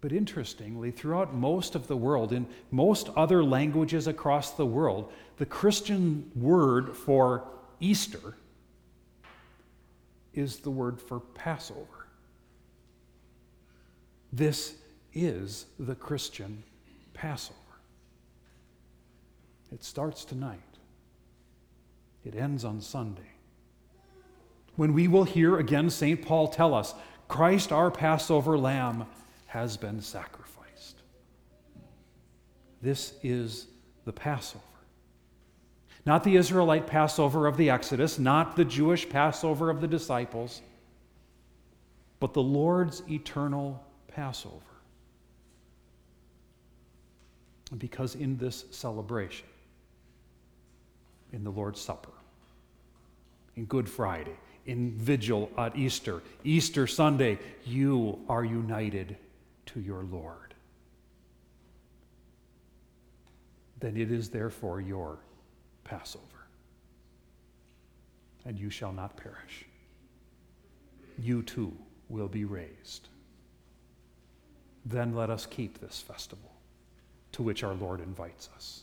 But 0.00 0.12
interestingly, 0.12 0.90
throughout 0.90 1.34
most 1.34 1.74
of 1.74 1.86
the 1.86 1.96
world, 1.96 2.32
in 2.32 2.46
most 2.70 3.10
other 3.16 3.44
languages 3.44 4.06
across 4.06 4.52
the 4.52 4.64
world, 4.64 5.12
the 5.36 5.46
Christian 5.46 6.30
word 6.34 6.96
for 6.96 7.44
Easter 7.80 8.36
is 10.32 10.60
the 10.60 10.70
word 10.70 11.00
for 11.00 11.20
Passover. 11.20 12.06
This 14.32 14.76
is 15.12 15.66
the 15.78 15.94
Christian 15.94 16.62
Passover. 17.12 17.56
It 19.72 19.84
starts 19.84 20.24
tonight. 20.24 20.60
It 22.24 22.34
ends 22.34 22.64
on 22.64 22.80
Sunday. 22.80 23.22
When 24.76 24.94
we 24.94 25.08
will 25.08 25.24
hear 25.24 25.58
again 25.58 25.90
St. 25.90 26.22
Paul 26.22 26.48
tell 26.48 26.74
us, 26.74 26.94
Christ, 27.28 27.70
our 27.70 27.90
Passover 27.90 28.56
lamb, 28.56 29.06
has 29.50 29.76
been 29.76 30.00
sacrificed. 30.00 31.02
This 32.80 33.14
is 33.24 33.66
the 34.04 34.12
Passover. 34.12 34.62
Not 36.06 36.22
the 36.22 36.36
Israelite 36.36 36.86
Passover 36.86 37.48
of 37.48 37.56
the 37.56 37.68
Exodus, 37.68 38.16
not 38.16 38.54
the 38.54 38.64
Jewish 38.64 39.08
Passover 39.08 39.68
of 39.68 39.80
the 39.80 39.88
disciples, 39.88 40.62
but 42.20 42.32
the 42.32 42.42
Lord's 42.42 43.02
eternal 43.10 43.84
Passover. 44.06 44.54
Because 47.76 48.14
in 48.14 48.36
this 48.36 48.66
celebration, 48.70 49.46
in 51.32 51.42
the 51.42 51.50
Lord's 51.50 51.80
Supper, 51.80 52.12
in 53.56 53.64
Good 53.64 53.88
Friday, 53.88 54.38
in 54.66 54.92
Vigil 54.92 55.50
at 55.58 55.74
Easter, 55.76 56.22
Easter 56.44 56.86
Sunday, 56.86 57.40
you 57.64 58.20
are 58.28 58.44
united 58.44 59.16
to 59.72 59.80
your 59.80 60.02
Lord. 60.04 60.54
Then 63.78 63.96
it 63.96 64.10
is 64.10 64.28
therefore 64.28 64.80
your 64.80 65.18
Passover. 65.84 66.24
And 68.44 68.58
you 68.58 68.70
shall 68.70 68.92
not 68.92 69.16
perish. 69.16 69.64
You 71.18 71.42
too 71.42 71.72
will 72.08 72.28
be 72.28 72.44
raised. 72.44 73.08
Then 74.84 75.14
let 75.14 75.30
us 75.30 75.46
keep 75.46 75.78
this 75.78 76.00
festival 76.00 76.50
to 77.32 77.42
which 77.42 77.62
our 77.62 77.74
Lord 77.74 78.00
invites 78.00 78.48
us. 78.56 78.82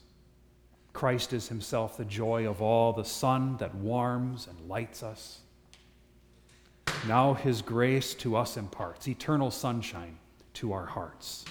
Christ 0.94 1.34
is 1.34 1.48
himself 1.48 1.98
the 1.98 2.06
joy 2.06 2.48
of 2.48 2.62
all, 2.62 2.94
the 2.94 3.04
sun 3.04 3.58
that 3.58 3.76
warms 3.76 4.48
and 4.48 4.70
lights 4.70 5.04
us. 5.04 5.42
Now 7.08 7.34
his 7.34 7.62
grace 7.62 8.14
to 8.16 8.36
us 8.36 8.58
imparts 8.58 9.08
eternal 9.08 9.52
sunshine 9.52 10.18
to 10.58 10.74
our 10.74 10.88
hearts. 10.88 11.46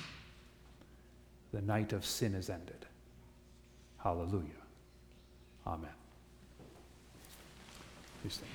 The 1.53 1.63
night 1.63 1.93
of 1.93 2.05
sin 2.05 2.35
is 2.35 2.51
ended. 2.51 2.87
Hallelujah. 3.99 4.51
Amen. 5.65 5.91
Please 8.21 8.35
stand. 8.35 8.51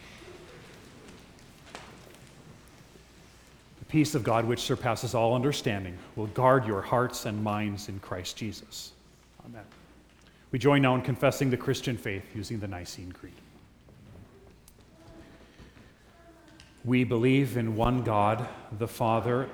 The 3.80 3.86
peace 3.86 4.14
of 4.14 4.24
God, 4.24 4.44
which 4.44 4.60
surpasses 4.60 5.16
all 5.16 5.34
understanding, 5.36 5.98
will 6.18 6.28
guard 6.28 6.68
your 6.68 6.82
hearts 6.82 7.26
and 7.26 7.42
minds 7.42 7.88
in 7.88 8.00
Christ 8.00 8.36
Jesus. 8.36 8.92
Amen. 9.46 9.64
We 10.52 10.60
join 10.60 10.82
now 10.82 10.96
in 10.96 11.02
confessing 11.02 11.50
the 11.50 11.58
Christian 11.58 11.96
faith 11.96 12.26
using 12.36 12.60
the 12.60 12.68
Nicene 12.68 13.14
Creed. 13.14 13.34
We 16.84 17.06
believe 17.06 17.56
in 17.56 17.78
one 17.78 18.04
God, 18.04 18.50
the 18.78 18.88
Father 18.88 19.48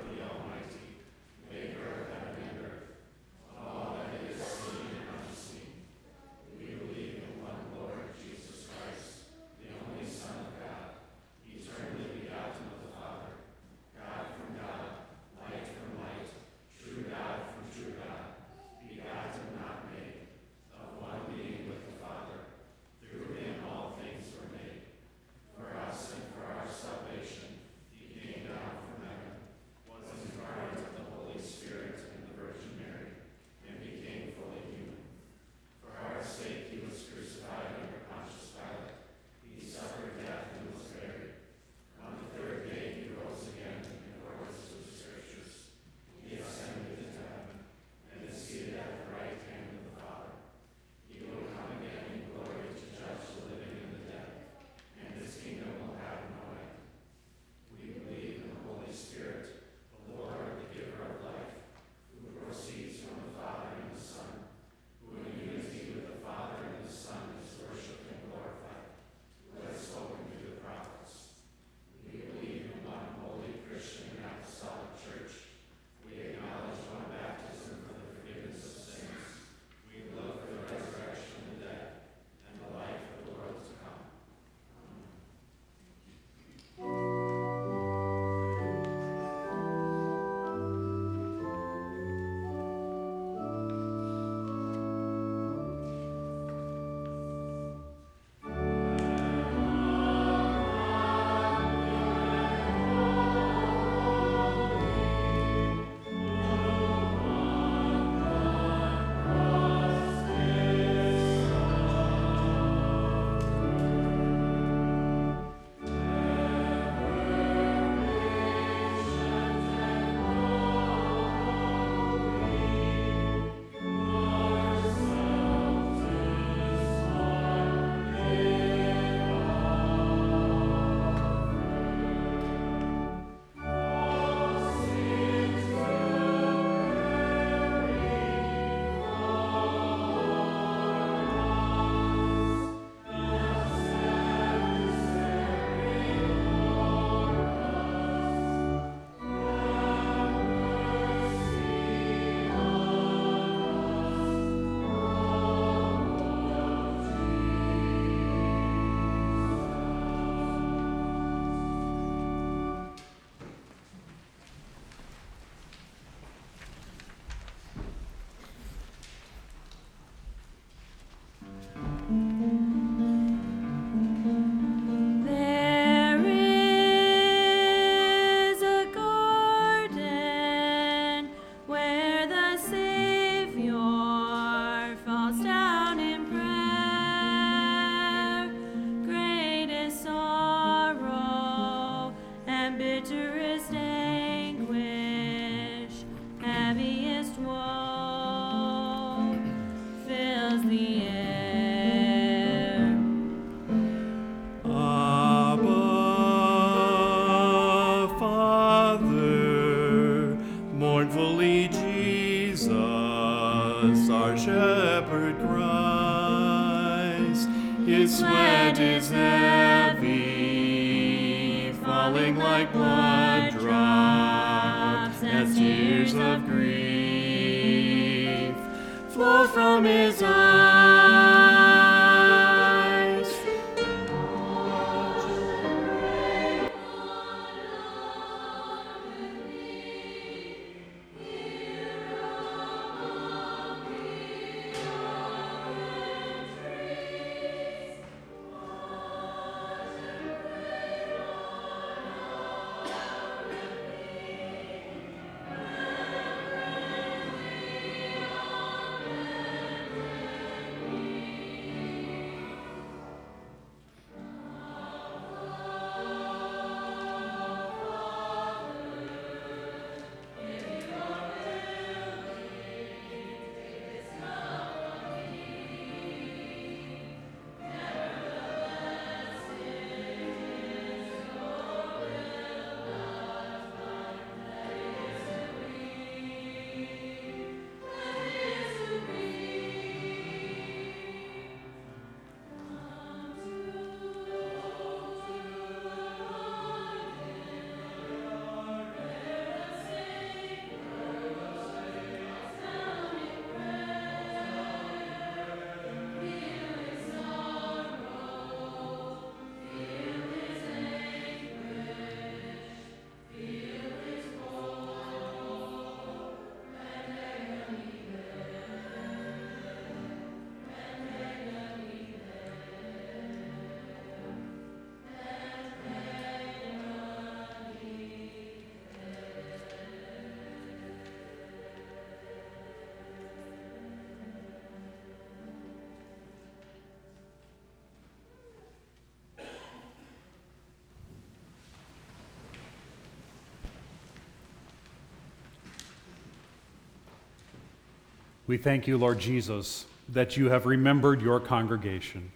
We 348.48 348.56
thank 348.56 348.86
you, 348.88 348.96
Lord 348.96 349.18
Jesus, 349.18 349.84
that 350.08 350.38
you 350.38 350.48
have 350.48 350.64
remembered 350.64 351.20
your 351.20 351.38
congregation 351.38 352.32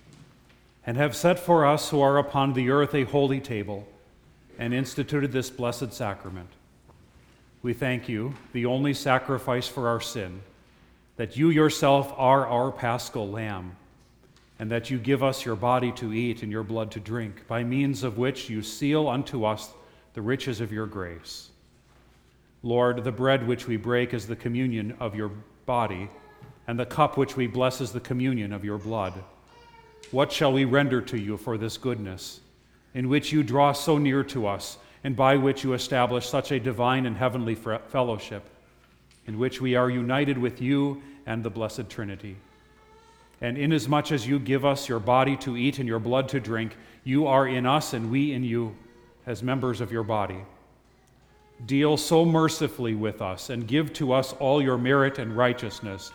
and 0.85 0.99
have 0.99 1.17
set 1.17 1.39
for 1.39 1.65
us 1.65 1.89
who 1.89 2.03
are 2.03 2.19
upon 2.19 2.53
the 2.53 2.69
earth 2.69 2.95
a 2.95 3.05
holy 3.05 3.41
table 3.41 3.89
and 4.59 4.75
instituted 4.75 5.33
this 5.33 5.49
blessed 5.49 5.95
sacrament. 5.95 6.51
We 7.63 7.73
thank 7.73 8.11
you, 8.11 8.35
the 8.53 8.67
only 8.67 8.93
sacrifice 8.93 9.67
for 9.69 9.89
our 9.89 10.03
sin, 10.03 10.43
that 11.17 11.39
you 11.39 11.49
yourself 11.49 12.13
are 12.19 12.47
our 12.47 12.71
paschal 12.71 13.31
lamb, 13.31 13.75
and 14.59 14.71
that 14.71 14.91
you 14.91 14.99
give 14.99 15.23
us 15.23 15.47
your 15.47 15.57
body 15.57 15.93
to 15.93 16.13
eat 16.13 16.43
and 16.43 16.53
your 16.53 16.63
blood 16.63 16.91
to 16.91 17.01
drink, 17.01 17.47
by 17.47 17.65
means 17.65 18.03
of 18.03 18.19
which 18.19 18.51
you 18.51 18.61
seal 18.61 19.09
unto 19.09 19.47
us 19.47 19.71
the 20.13 20.21
riches 20.21 20.61
of 20.61 20.73
your 20.73 20.87
grace. 20.87 21.49
Lord, 22.63 23.03
the 23.03 23.13
bread 23.13 23.49
which 23.49 23.67
we 23.67 23.79
break 23.79 24.13
is 24.13 24.27
the 24.27 24.37
communion 24.37 24.95
of 25.01 25.15
your 25.15 25.31
body, 25.73 26.11
and 26.67 26.79
the 26.79 26.85
cup 26.85 27.17
which 27.17 27.35
we 27.35 27.47
bless 27.47 27.81
is 27.81 27.93
the 27.93 28.09
communion 28.11 28.53
of 28.53 28.63
your 28.63 28.77
blood. 28.77 29.15
What 30.11 30.31
shall 30.31 30.53
we 30.53 30.67
render 30.67 31.01
to 31.01 31.19
you 31.19 31.39
for 31.39 31.57
this 31.57 31.79
goodness, 31.79 32.41
in 32.93 33.09
which 33.09 33.33
you 33.33 33.43
draw 33.43 33.73
so 33.73 33.97
near 33.97 34.23
to 34.25 34.47
us, 34.47 34.77
and 35.03 35.17
by 35.17 35.39
which 35.39 35.65
you 35.65 35.73
establish 35.73 36.29
such 36.29 36.53
a 36.53 36.61
divine 36.61 37.07
and 37.07 37.17
heavenly 37.17 37.55
fellowship, 37.55 38.43
in 39.27 39.39
which 39.39 39.63
we 39.63 39.75
are 39.75 39.89
united 39.89 40.37
with 40.37 40.61
you 40.61 41.03
and 41.25 41.43
the 41.43 41.49
blessed 41.49 41.89
Trinity? 41.89 42.37
And 43.41 43.57
inasmuch 43.57 44.13
as 44.13 44.27
you 44.27 44.39
give 44.39 44.67
us 44.67 44.91
your 44.91 45.01
body 45.01 45.39
to 45.39 45.57
eat 45.57 45.79
and 45.79 45.89
your 45.89 46.01
blood 46.01 46.29
to 46.29 46.39
drink, 46.39 46.77
you 47.03 47.27
are 47.27 47.49
in 47.49 47.65
us 47.65 47.95
and 47.95 48.11
we 48.11 48.33
in 48.35 48.45
you 48.45 48.77
as 49.25 49.43
members 49.43 49.81
of 49.81 49.91
your 49.91 50.05
body. 50.05 50.45
Deal 51.67 51.97
so 51.97 52.25
mercifully 52.25 52.95
with 52.95 53.23
us 53.23 53.51
and 53.51 53.69
give 53.69 53.93
to 53.95 54.13
us 54.13 54.33
all 54.35 54.61
your 54.61 54.79
merit 54.79 55.19
and 55.19 55.37
righteousness. 55.37 56.13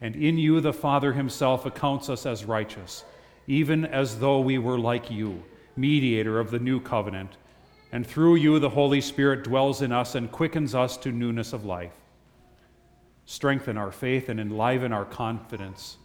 And 0.00 0.16
in 0.16 0.38
you 0.38 0.60
the 0.60 0.72
Father 0.72 1.12
himself 1.12 1.66
accounts 1.66 2.08
us 2.08 2.26
as 2.26 2.44
righteous, 2.44 3.04
even 3.46 3.84
as 3.84 4.18
though 4.18 4.40
we 4.40 4.58
were 4.58 4.78
like 4.78 5.10
you, 5.10 5.42
mediator 5.76 6.40
of 6.40 6.50
the 6.50 6.58
new 6.58 6.80
covenant. 6.80 7.36
And 7.92 8.06
through 8.06 8.36
you 8.36 8.58
the 8.58 8.70
Holy 8.70 9.00
Spirit 9.00 9.44
dwells 9.44 9.82
in 9.82 9.92
us 9.92 10.16
and 10.16 10.32
quickens 10.32 10.74
us 10.74 10.96
to 10.98 11.12
newness 11.12 11.52
of 11.52 11.64
life. 11.64 11.92
Strengthen 13.24 13.76
our 13.76 13.92
faith 13.92 14.28
and 14.28 14.40
enliven 14.40 14.92
our 14.92 15.04
confidence. 15.04 15.98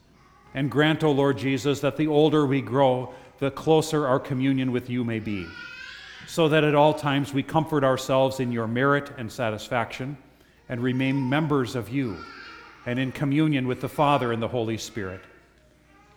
And 0.53 0.69
grant, 0.69 1.03
O 1.03 1.11
Lord 1.11 1.37
Jesus, 1.37 1.79
that 1.79 1.97
the 1.97 2.07
older 2.07 2.45
we 2.45 2.61
grow, 2.61 3.13
the 3.39 3.51
closer 3.51 4.05
our 4.05 4.19
communion 4.19 4.71
with 4.71 4.89
you 4.89 5.03
may 5.03 5.19
be 5.19 5.47
so 6.31 6.47
that 6.47 6.63
at 6.63 6.73
all 6.73 6.93
times 6.93 7.33
we 7.33 7.43
comfort 7.43 7.83
ourselves 7.83 8.39
in 8.39 8.53
your 8.53 8.65
merit 8.65 9.11
and 9.17 9.29
satisfaction 9.29 10.17
and 10.69 10.81
remain 10.81 11.27
members 11.27 11.75
of 11.75 11.89
you 11.89 12.15
and 12.85 12.97
in 12.97 13.11
communion 13.11 13.67
with 13.67 13.81
the 13.81 13.89
Father 13.89 14.31
and 14.31 14.41
the 14.41 14.47
Holy 14.47 14.77
Spirit. 14.77 15.19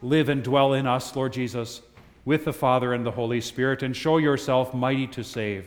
Live 0.03 0.29
and 0.29 0.45
dwell 0.45 0.73
in 0.73 0.87
us, 0.87 1.17
Lord 1.17 1.33
Jesus, 1.33 1.83
with 2.25 2.45
the 2.45 2.53
Father 2.53 2.93
and 2.95 3.05
the 3.05 3.11
Holy 3.11 3.41
Spirit, 3.41 3.83
and 3.83 3.97
show 3.97 4.19
yourself 4.19 4.73
mighty 4.73 5.09
to 5.09 5.25
save 5.25 5.67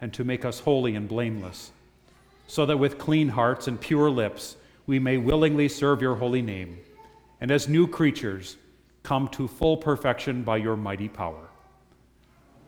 and 0.00 0.12
to 0.12 0.24
make 0.24 0.44
us 0.44 0.58
holy 0.58 0.96
and 0.96 1.08
blameless, 1.08 1.70
so 2.48 2.66
that 2.66 2.78
with 2.78 2.98
clean 2.98 3.28
hearts 3.28 3.68
and 3.68 3.80
pure 3.80 4.10
lips 4.10 4.56
we 4.88 4.98
may 4.98 5.18
willingly 5.18 5.68
serve 5.68 6.02
your 6.02 6.16
holy 6.16 6.42
name, 6.42 6.80
and 7.40 7.52
as 7.52 7.68
new 7.68 7.86
creatures 7.86 8.56
come 9.04 9.28
to 9.28 9.46
full 9.46 9.76
perfection 9.76 10.42
by 10.42 10.56
your 10.56 10.76
mighty 10.76 11.08
power. 11.08 11.48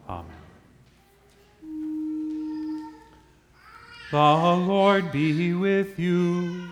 Amen. 0.09 0.40
The 4.11 4.17
Lord 4.17 5.13
be 5.13 5.55
with 5.55 5.97
you. 5.97 6.69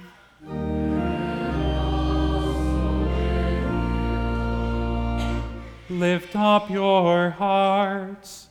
Lift 5.88 6.34
up 6.34 6.68
your 6.68 7.30
hearts. 7.30 8.48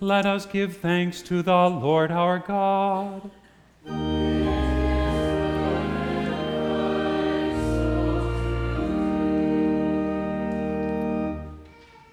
Let 0.00 0.26
us 0.26 0.46
give 0.46 0.76
thanks 0.76 1.22
to 1.22 1.42
the 1.42 1.68
Lord 1.68 2.12
our 2.12 2.38
God. 2.38 3.32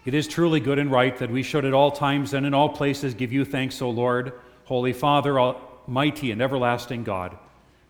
It 0.04 0.16
is 0.16 0.28
truly 0.28 0.60
good 0.60 0.80
and 0.80 0.91
right 0.91 1.16
that 1.18 1.30
we 1.30 1.43
should 1.43 1.64
at 1.64 1.74
all 1.74 1.91
times 1.91 2.34
and 2.34 2.45
in 2.45 2.56
all 2.56 2.70
places 2.70 3.14
give 3.14 3.32
you 3.32 3.45
thanks, 3.45 3.82
O 3.82 3.89
Lord, 3.89 4.34
Holy 4.66 4.93
Father, 4.93 5.39
Almighty 5.39 6.32
and 6.32 6.41
everlasting 6.41 7.04
God, 7.04 7.38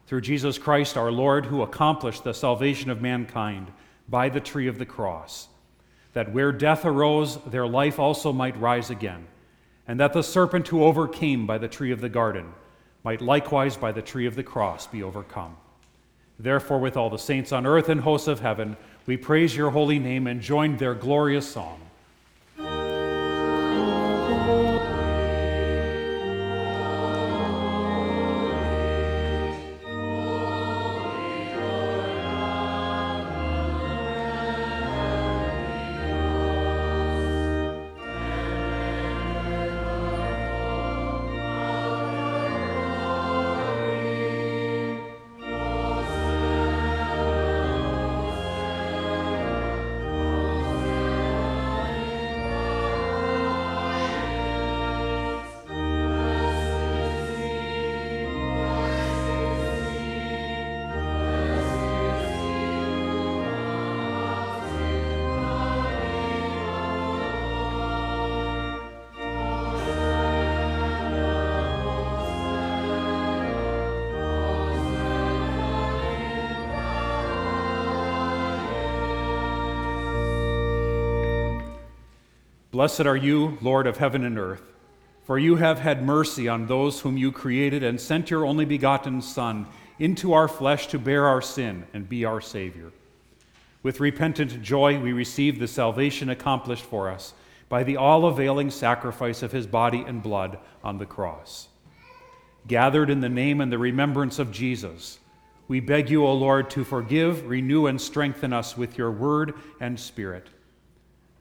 through 0.07 0.21
Jesus 0.21 0.57
Christ 0.57 0.97
our 0.97 1.11
Lord, 1.11 1.45
who 1.45 1.61
accomplished 1.61 2.25
the 2.25 2.33
salvation 2.33 2.89
of 2.89 3.01
mankind 3.01 3.71
by 4.09 4.27
the 4.27 4.41
tree 4.41 4.67
of 4.67 4.77
the 4.77 4.85
cross, 4.85 5.47
that 6.11 6.33
where 6.33 6.51
death 6.51 6.83
arose, 6.83 7.37
there 7.45 7.65
life 7.65 7.97
also 7.97 8.33
might 8.33 8.59
rise 8.59 8.89
again, 8.89 9.25
and 9.87 9.97
that 10.01 10.11
the 10.11 10.23
serpent 10.23 10.67
who 10.67 10.83
overcame 10.83 11.47
by 11.47 11.57
the 11.57 11.69
tree 11.69 11.91
of 11.91 12.01
the 12.01 12.09
garden 12.09 12.51
might 13.05 13.21
likewise 13.21 13.77
by 13.77 13.93
the 13.93 14.01
tree 14.01 14.25
of 14.25 14.35
the 14.35 14.43
cross 14.43 14.85
be 14.85 15.01
overcome. 15.01 15.55
Therefore, 16.37 16.79
with 16.79 16.97
all 16.97 17.09
the 17.09 17.17
saints 17.17 17.53
on 17.53 17.65
earth 17.65 17.87
and 17.87 18.01
hosts 18.01 18.27
of 18.27 18.41
heaven, 18.41 18.75
we 19.05 19.15
praise 19.15 19.55
your 19.55 19.69
holy 19.69 19.97
name 19.97 20.27
and 20.27 20.41
join 20.41 20.75
their 20.75 20.93
glorious 20.93 21.47
song. 21.47 21.79
Blessed 82.81 83.01
are 83.01 83.15
you, 83.15 83.59
Lord 83.61 83.85
of 83.85 83.97
heaven 83.97 84.25
and 84.25 84.39
earth, 84.39 84.63
for 85.23 85.37
you 85.37 85.57
have 85.57 85.77
had 85.77 86.01
mercy 86.01 86.47
on 86.47 86.65
those 86.65 87.01
whom 87.01 87.15
you 87.15 87.31
created 87.31 87.83
and 87.83 88.01
sent 88.01 88.31
your 88.31 88.43
only 88.43 88.65
begotten 88.65 89.21
Son 89.21 89.67
into 89.99 90.33
our 90.33 90.47
flesh 90.47 90.87
to 90.87 90.97
bear 90.97 91.27
our 91.27 91.43
sin 91.43 91.85
and 91.93 92.09
be 92.09 92.25
our 92.25 92.41
Savior. 92.41 92.91
With 93.83 93.99
repentant 93.99 94.63
joy, 94.63 94.99
we 94.99 95.13
receive 95.13 95.59
the 95.59 95.67
salvation 95.67 96.31
accomplished 96.31 96.83
for 96.83 97.11
us 97.11 97.35
by 97.69 97.83
the 97.83 97.97
all 97.97 98.25
availing 98.25 98.71
sacrifice 98.71 99.43
of 99.43 99.51
his 99.51 99.67
body 99.67 100.03
and 100.07 100.23
blood 100.23 100.57
on 100.83 100.97
the 100.97 101.05
cross. 101.05 101.67
Gathered 102.65 103.11
in 103.11 103.19
the 103.19 103.29
name 103.29 103.61
and 103.61 103.71
the 103.71 103.77
remembrance 103.77 104.39
of 104.39 104.51
Jesus, 104.51 105.19
we 105.67 105.81
beg 105.81 106.09
you, 106.09 106.25
O 106.25 106.33
Lord, 106.33 106.71
to 106.71 106.83
forgive, 106.83 107.47
renew, 107.47 107.85
and 107.85 108.01
strengthen 108.01 108.51
us 108.51 108.75
with 108.75 108.97
your 108.97 109.11
word 109.11 109.53
and 109.79 109.99
spirit 109.99 110.47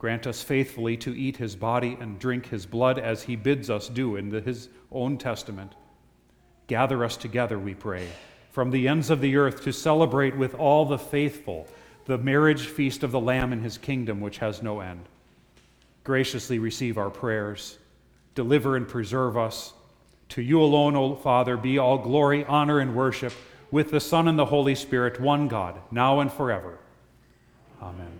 Grant 0.01 0.26
us 0.26 0.42
faithfully 0.42 0.96
to 0.96 1.14
eat 1.14 1.36
his 1.36 1.55
body 1.55 1.96
and 2.01 2.18
drink 2.18 2.46
his 2.46 2.64
blood 2.64 2.98
as 2.98 3.24
he 3.24 3.36
bids 3.36 3.68
us 3.68 3.86
do 3.86 4.16
in 4.16 4.30
the, 4.30 4.40
his 4.40 4.70
own 4.90 5.18
testament. 5.18 5.74
Gather 6.68 7.05
us 7.05 7.18
together, 7.18 7.59
we 7.59 7.74
pray, 7.74 8.09
from 8.51 8.70
the 8.70 8.88
ends 8.88 9.11
of 9.11 9.20
the 9.20 9.36
earth 9.36 9.62
to 9.64 9.72
celebrate 9.72 10.34
with 10.34 10.55
all 10.55 10.86
the 10.86 10.98
faithful 10.98 11.68
the 12.07 12.16
marriage 12.16 12.62
feast 12.62 13.03
of 13.03 13.12
the 13.12 13.20
Lamb 13.20 13.53
in 13.53 13.61
his 13.61 13.76
kingdom, 13.76 14.22
which 14.22 14.38
has 14.38 14.62
no 14.62 14.80
end. 14.80 15.03
Graciously 16.03 16.59
receive 16.59 16.96
our 16.96 17.11
prayers. 17.11 17.76
Deliver 18.34 18.76
and 18.76 18.88
preserve 18.88 19.36
us. 19.36 19.74
To 20.30 20.40
you 20.40 20.62
alone, 20.62 20.96
O 20.96 21.14
Father, 21.14 21.59
be 21.59 21.76
all 21.76 21.98
glory, 21.98 22.44
honor, 22.46 22.80
and 22.80 22.96
worship 22.96 23.34
with 23.70 23.90
the 23.90 24.01
Son 24.01 24.28
and 24.28 24.38
the 24.38 24.46
Holy 24.46 24.74
Spirit, 24.74 25.20
one 25.20 25.46
God, 25.46 25.78
now 25.90 26.20
and 26.20 26.32
forever. 26.32 26.78
Amen. 27.82 28.20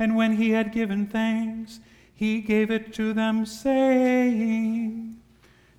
and 0.00 0.16
when 0.16 0.36
he 0.36 0.50
had 0.50 0.72
given 0.72 1.06
thanks, 1.06 1.78
he 2.14 2.40
gave 2.40 2.70
it 2.70 2.92
to 2.94 3.12
them, 3.12 3.44
saying, 3.44 5.20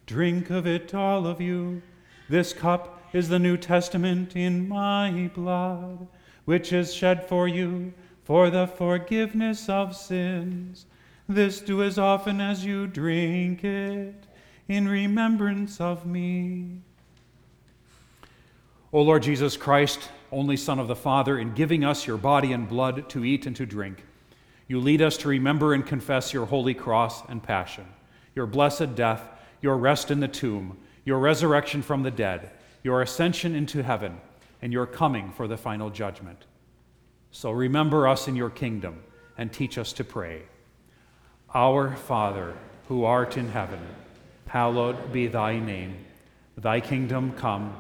Drink 0.05 0.51
of 0.51 0.67
it, 0.67 0.93
all 0.93 1.25
of 1.25 1.41
you. 1.41 1.81
This 2.29 2.53
cup 2.53 3.03
is 3.13 3.29
the 3.29 3.39
New 3.39 3.57
Testament 3.57 4.35
in 4.35 4.69
my 4.69 5.31
blood, 5.33 6.07
which 6.45 6.71
is 6.71 6.93
shed 6.93 7.27
for 7.27 7.47
you 7.47 7.93
for 8.23 8.51
the 8.51 8.67
forgiveness 8.67 9.67
of 9.67 9.95
sins. 9.95 10.85
This 11.27 11.59
do 11.59 11.81
as 11.81 11.97
often 11.97 12.39
as 12.39 12.63
you 12.63 12.85
drink 12.85 13.63
it 13.63 14.27
in 14.67 14.87
remembrance 14.87 15.81
of 15.81 16.05
me. 16.05 16.81
O 18.93 19.01
Lord 19.01 19.23
Jesus 19.23 19.57
Christ, 19.57 20.09
only 20.31 20.57
Son 20.57 20.77
of 20.77 20.87
the 20.87 20.95
Father, 20.95 21.39
in 21.39 21.53
giving 21.53 21.83
us 21.83 22.05
your 22.05 22.17
body 22.17 22.53
and 22.53 22.69
blood 22.69 23.09
to 23.09 23.25
eat 23.25 23.47
and 23.47 23.55
to 23.55 23.65
drink, 23.65 24.03
you 24.71 24.79
lead 24.79 25.01
us 25.01 25.17
to 25.17 25.27
remember 25.27 25.73
and 25.73 25.85
confess 25.85 26.31
your 26.31 26.45
holy 26.45 26.73
cross 26.73 27.27
and 27.27 27.43
passion, 27.43 27.85
your 28.33 28.45
blessed 28.45 28.95
death, 28.95 29.27
your 29.59 29.75
rest 29.75 30.09
in 30.09 30.21
the 30.21 30.29
tomb, 30.29 30.77
your 31.03 31.19
resurrection 31.19 31.81
from 31.81 32.03
the 32.03 32.09
dead, 32.09 32.49
your 32.81 33.01
ascension 33.01 33.53
into 33.53 33.83
heaven, 33.83 34.21
and 34.61 34.71
your 34.71 34.85
coming 34.85 35.29
for 35.33 35.45
the 35.45 35.57
final 35.57 35.89
judgment. 35.89 36.45
So 37.31 37.51
remember 37.51 38.07
us 38.07 38.29
in 38.29 38.37
your 38.37 38.49
kingdom 38.49 39.03
and 39.37 39.51
teach 39.51 39.77
us 39.77 39.91
to 39.91 40.05
pray. 40.05 40.43
Our 41.53 41.93
Father, 41.93 42.53
who 42.87 43.03
art 43.03 43.35
in 43.35 43.49
heaven, 43.49 43.81
hallowed 44.47 45.11
be 45.11 45.27
thy 45.27 45.59
name. 45.59 45.97
Thy 46.57 46.79
kingdom 46.79 47.33
come, 47.33 47.75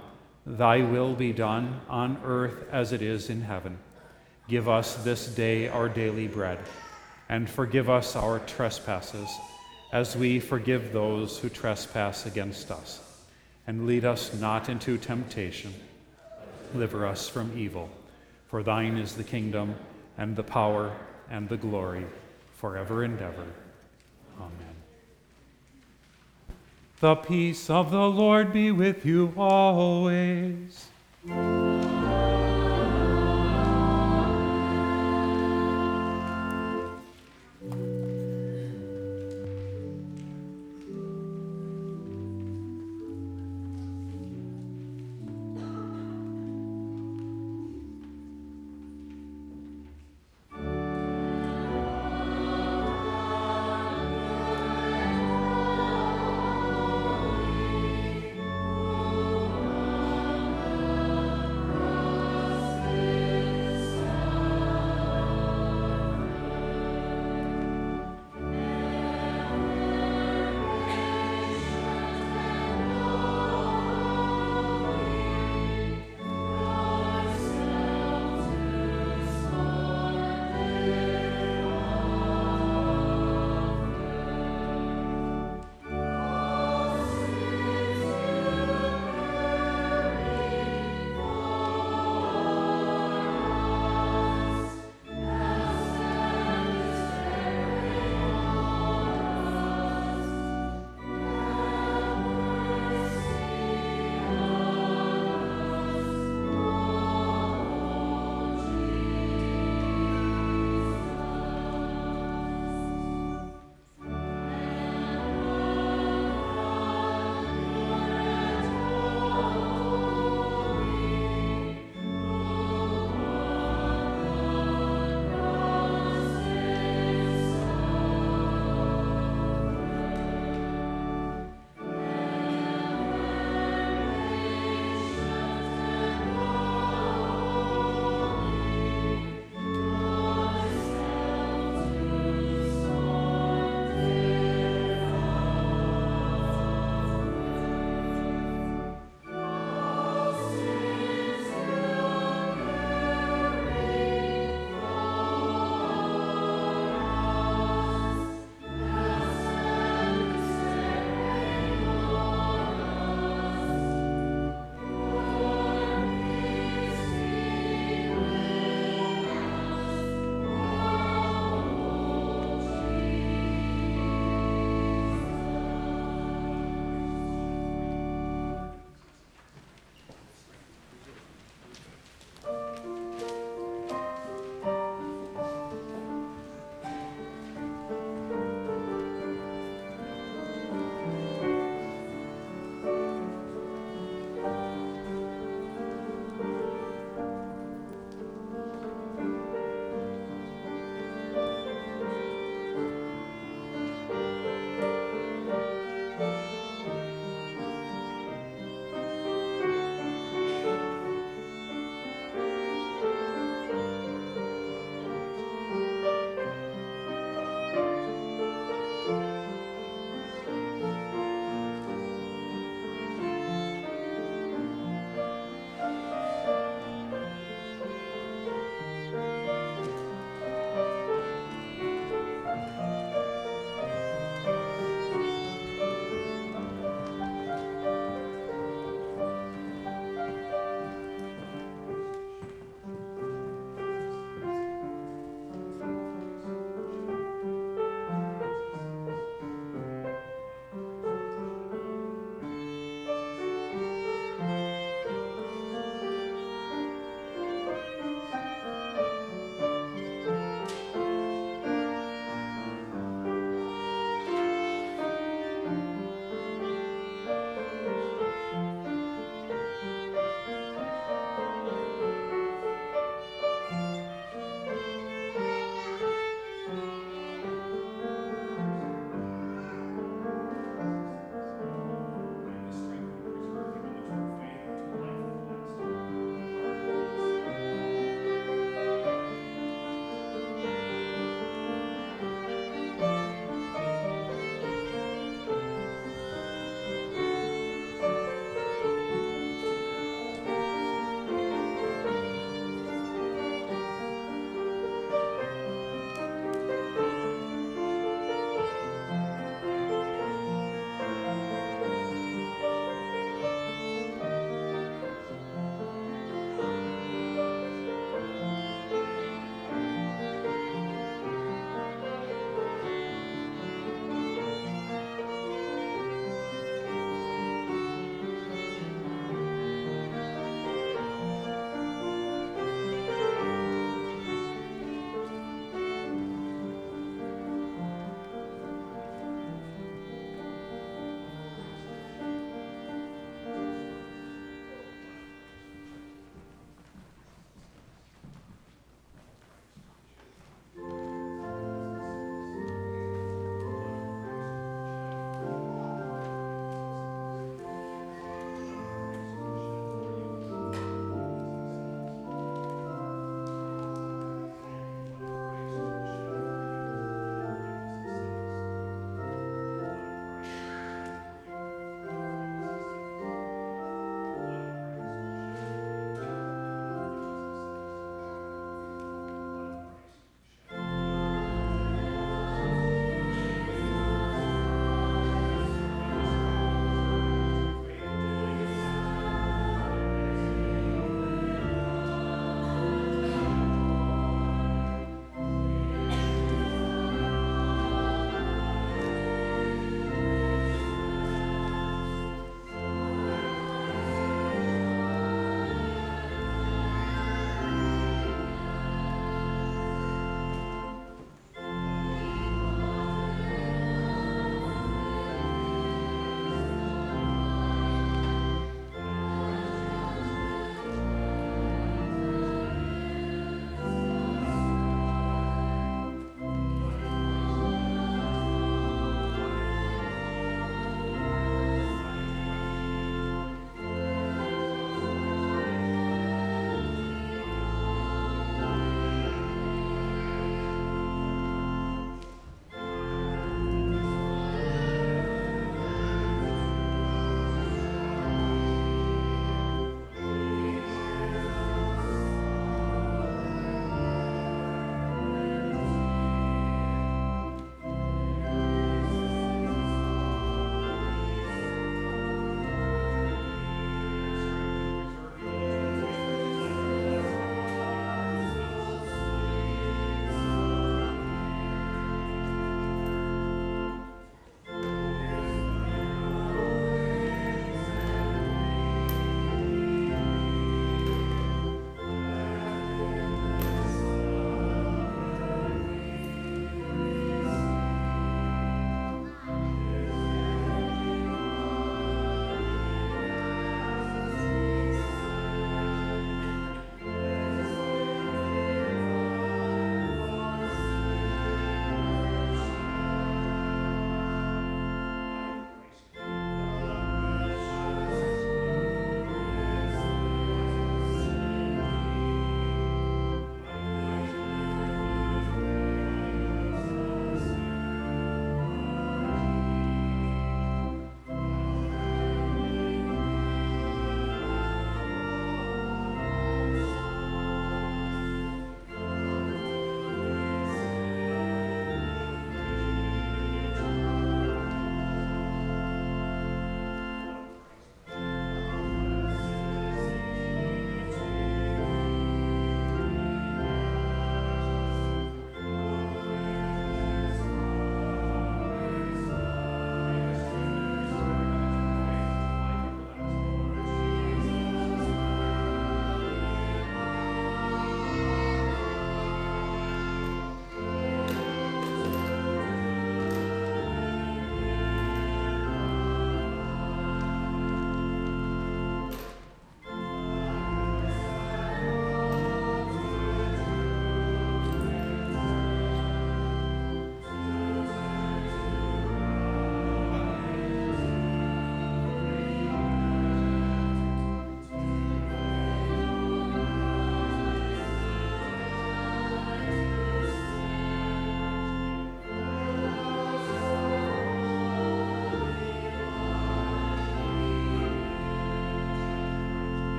thy 0.45 0.81
will 0.81 1.13
be 1.13 1.31
done 1.31 1.79
on 1.87 2.19
earth 2.25 2.65
as 2.69 2.91
it 2.91 3.01
is 3.01 3.29
in 3.29 3.43
heaven. 3.43 3.77
Give 4.49 4.67
us 4.67 4.95
this 5.05 5.27
day 5.27 5.69
our 5.69 5.87
daily 5.87 6.27
bread, 6.27 6.59
and 7.31 7.49
forgive 7.49 7.89
us 7.89 8.17
our 8.17 8.39
trespasses, 8.39 9.29
as 9.93 10.17
we 10.17 10.37
forgive 10.37 10.91
those 10.91 11.39
who 11.39 11.47
trespass 11.47 12.25
against 12.25 12.69
us. 12.69 12.99
And 13.65 13.87
lead 13.87 14.03
us 14.03 14.33
not 14.33 14.67
into 14.67 14.97
temptation, 14.97 15.73
deliver 16.73 17.07
us 17.07 17.29
from 17.29 17.57
evil. 17.57 17.89
For 18.49 18.63
thine 18.63 18.97
is 18.97 19.15
the 19.15 19.23
kingdom, 19.23 19.75
and 20.17 20.35
the 20.35 20.43
power, 20.43 20.93
and 21.29 21.47
the 21.47 21.55
glory, 21.55 22.05
forever 22.57 23.03
and 23.03 23.19
ever. 23.21 23.47
Amen. 24.37 24.75
The 26.99 27.15
peace 27.15 27.69
of 27.69 27.91
the 27.91 28.09
Lord 28.09 28.51
be 28.51 28.71
with 28.71 29.05
you 29.05 29.33
always. 29.37 30.87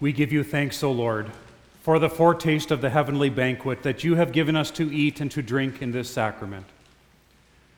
We 0.00 0.12
give 0.12 0.32
you 0.32 0.42
thanks, 0.42 0.82
O 0.82 0.90
Lord, 0.90 1.30
for 1.82 1.98
the 1.98 2.08
foretaste 2.08 2.70
of 2.70 2.80
the 2.80 2.88
heavenly 2.88 3.28
banquet 3.28 3.82
that 3.82 4.02
you 4.02 4.14
have 4.14 4.32
given 4.32 4.56
us 4.56 4.70
to 4.72 4.90
eat 4.90 5.20
and 5.20 5.30
to 5.32 5.42
drink 5.42 5.82
in 5.82 5.92
this 5.92 6.08
sacrament. 6.08 6.64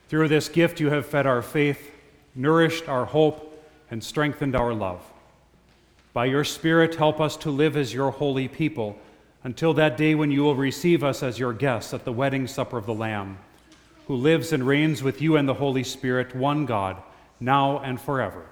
Through 0.09 0.29
this 0.29 0.49
gift, 0.49 0.79
you 0.79 0.91
have 0.91 1.05
fed 1.05 1.27
our 1.27 1.43
faith, 1.43 1.91
nourished 2.37 2.89
our 2.89 3.07
hope, 3.07 3.49
and 3.91 4.05
strengthened 4.05 4.55
our 4.55 4.73
love. 4.73 5.01
By 6.13 6.27
your 6.27 6.45
Spirit, 6.45 6.95
help 6.95 7.21
us 7.21 7.37
to 7.39 7.51
live 7.51 7.77
as 7.77 7.93
your 7.93 8.13
holy 8.13 8.47
people 8.47 8.99
until 9.43 9.75
that 9.75 9.97
day 9.97 10.15
when 10.15 10.31
you 10.31 10.43
will 10.43 10.55
receive 10.55 11.03
us 11.03 11.25
as 11.25 11.41
your 11.41 11.53
guests 11.53 11.93
at 11.93 12.05
the 12.05 12.13
wedding 12.13 12.47
supper 12.47 12.79
of 12.79 12.87
the 12.87 12.95
Lamb, 12.95 13.39
who 14.07 14.15
lives 14.15 14.53
and 14.53 14.65
reigns 14.65 15.03
with 15.03 15.21
you 15.21 15.37
and 15.37 15.49
the 15.49 15.55
Holy 15.55 15.83
Spirit, 15.83 16.37
one 16.37 16.67
God, 16.67 17.03
now 17.41 17.81
and 17.81 18.01
forever. 18.01 18.47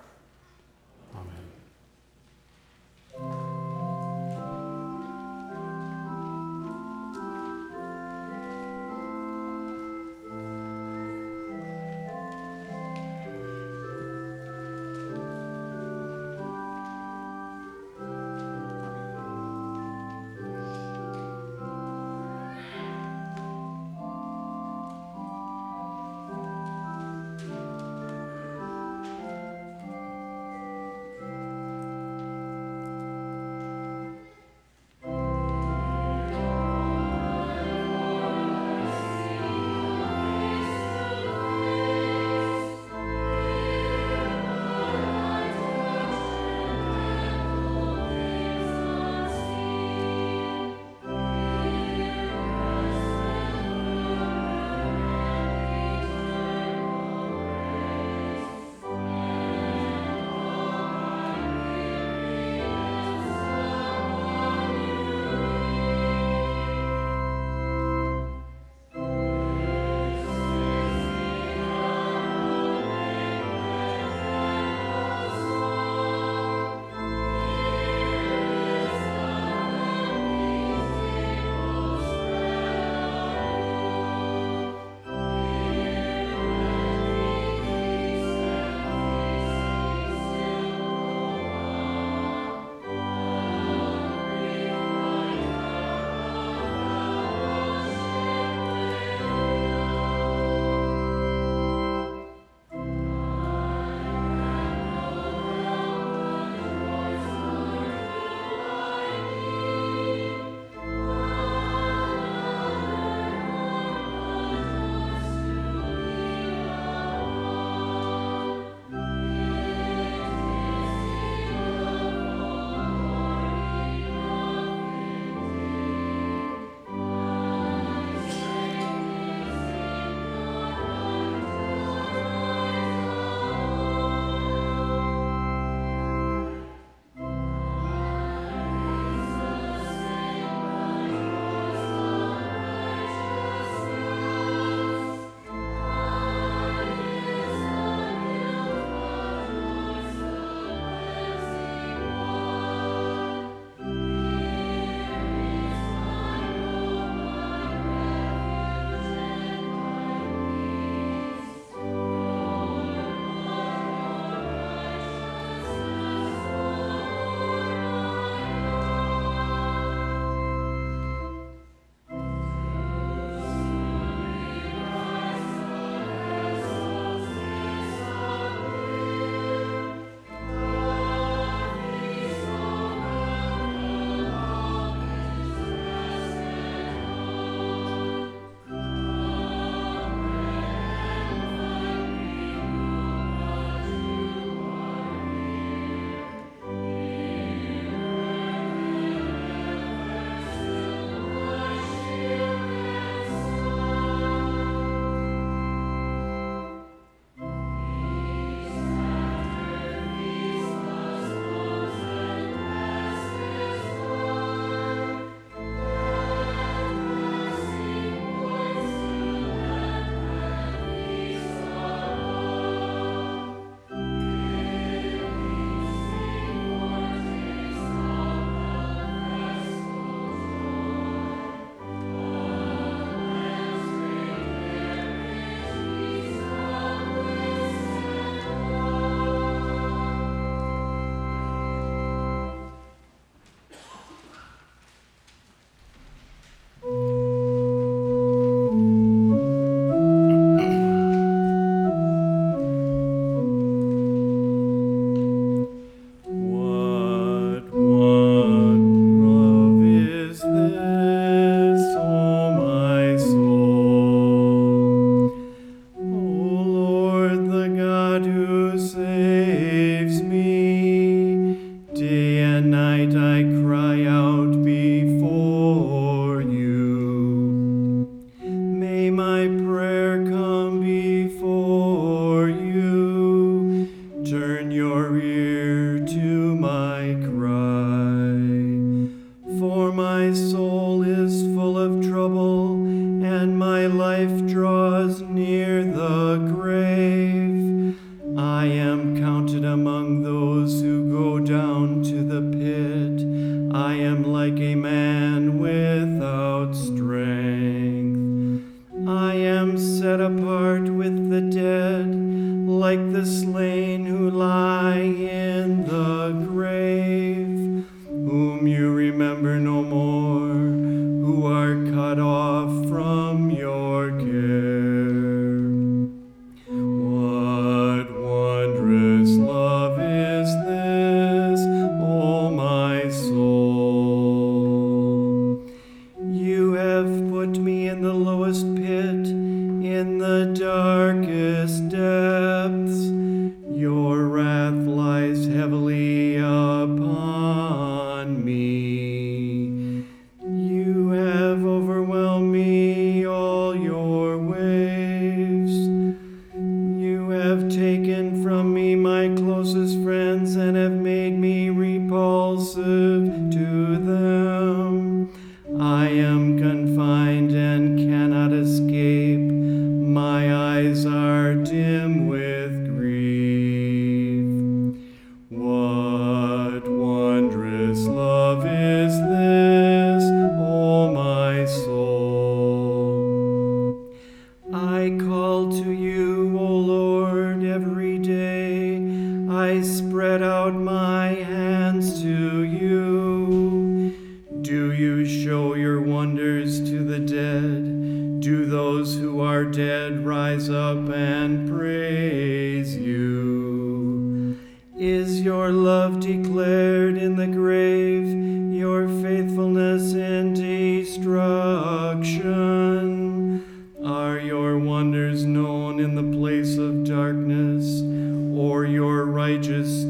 Righteous 419.40 420.04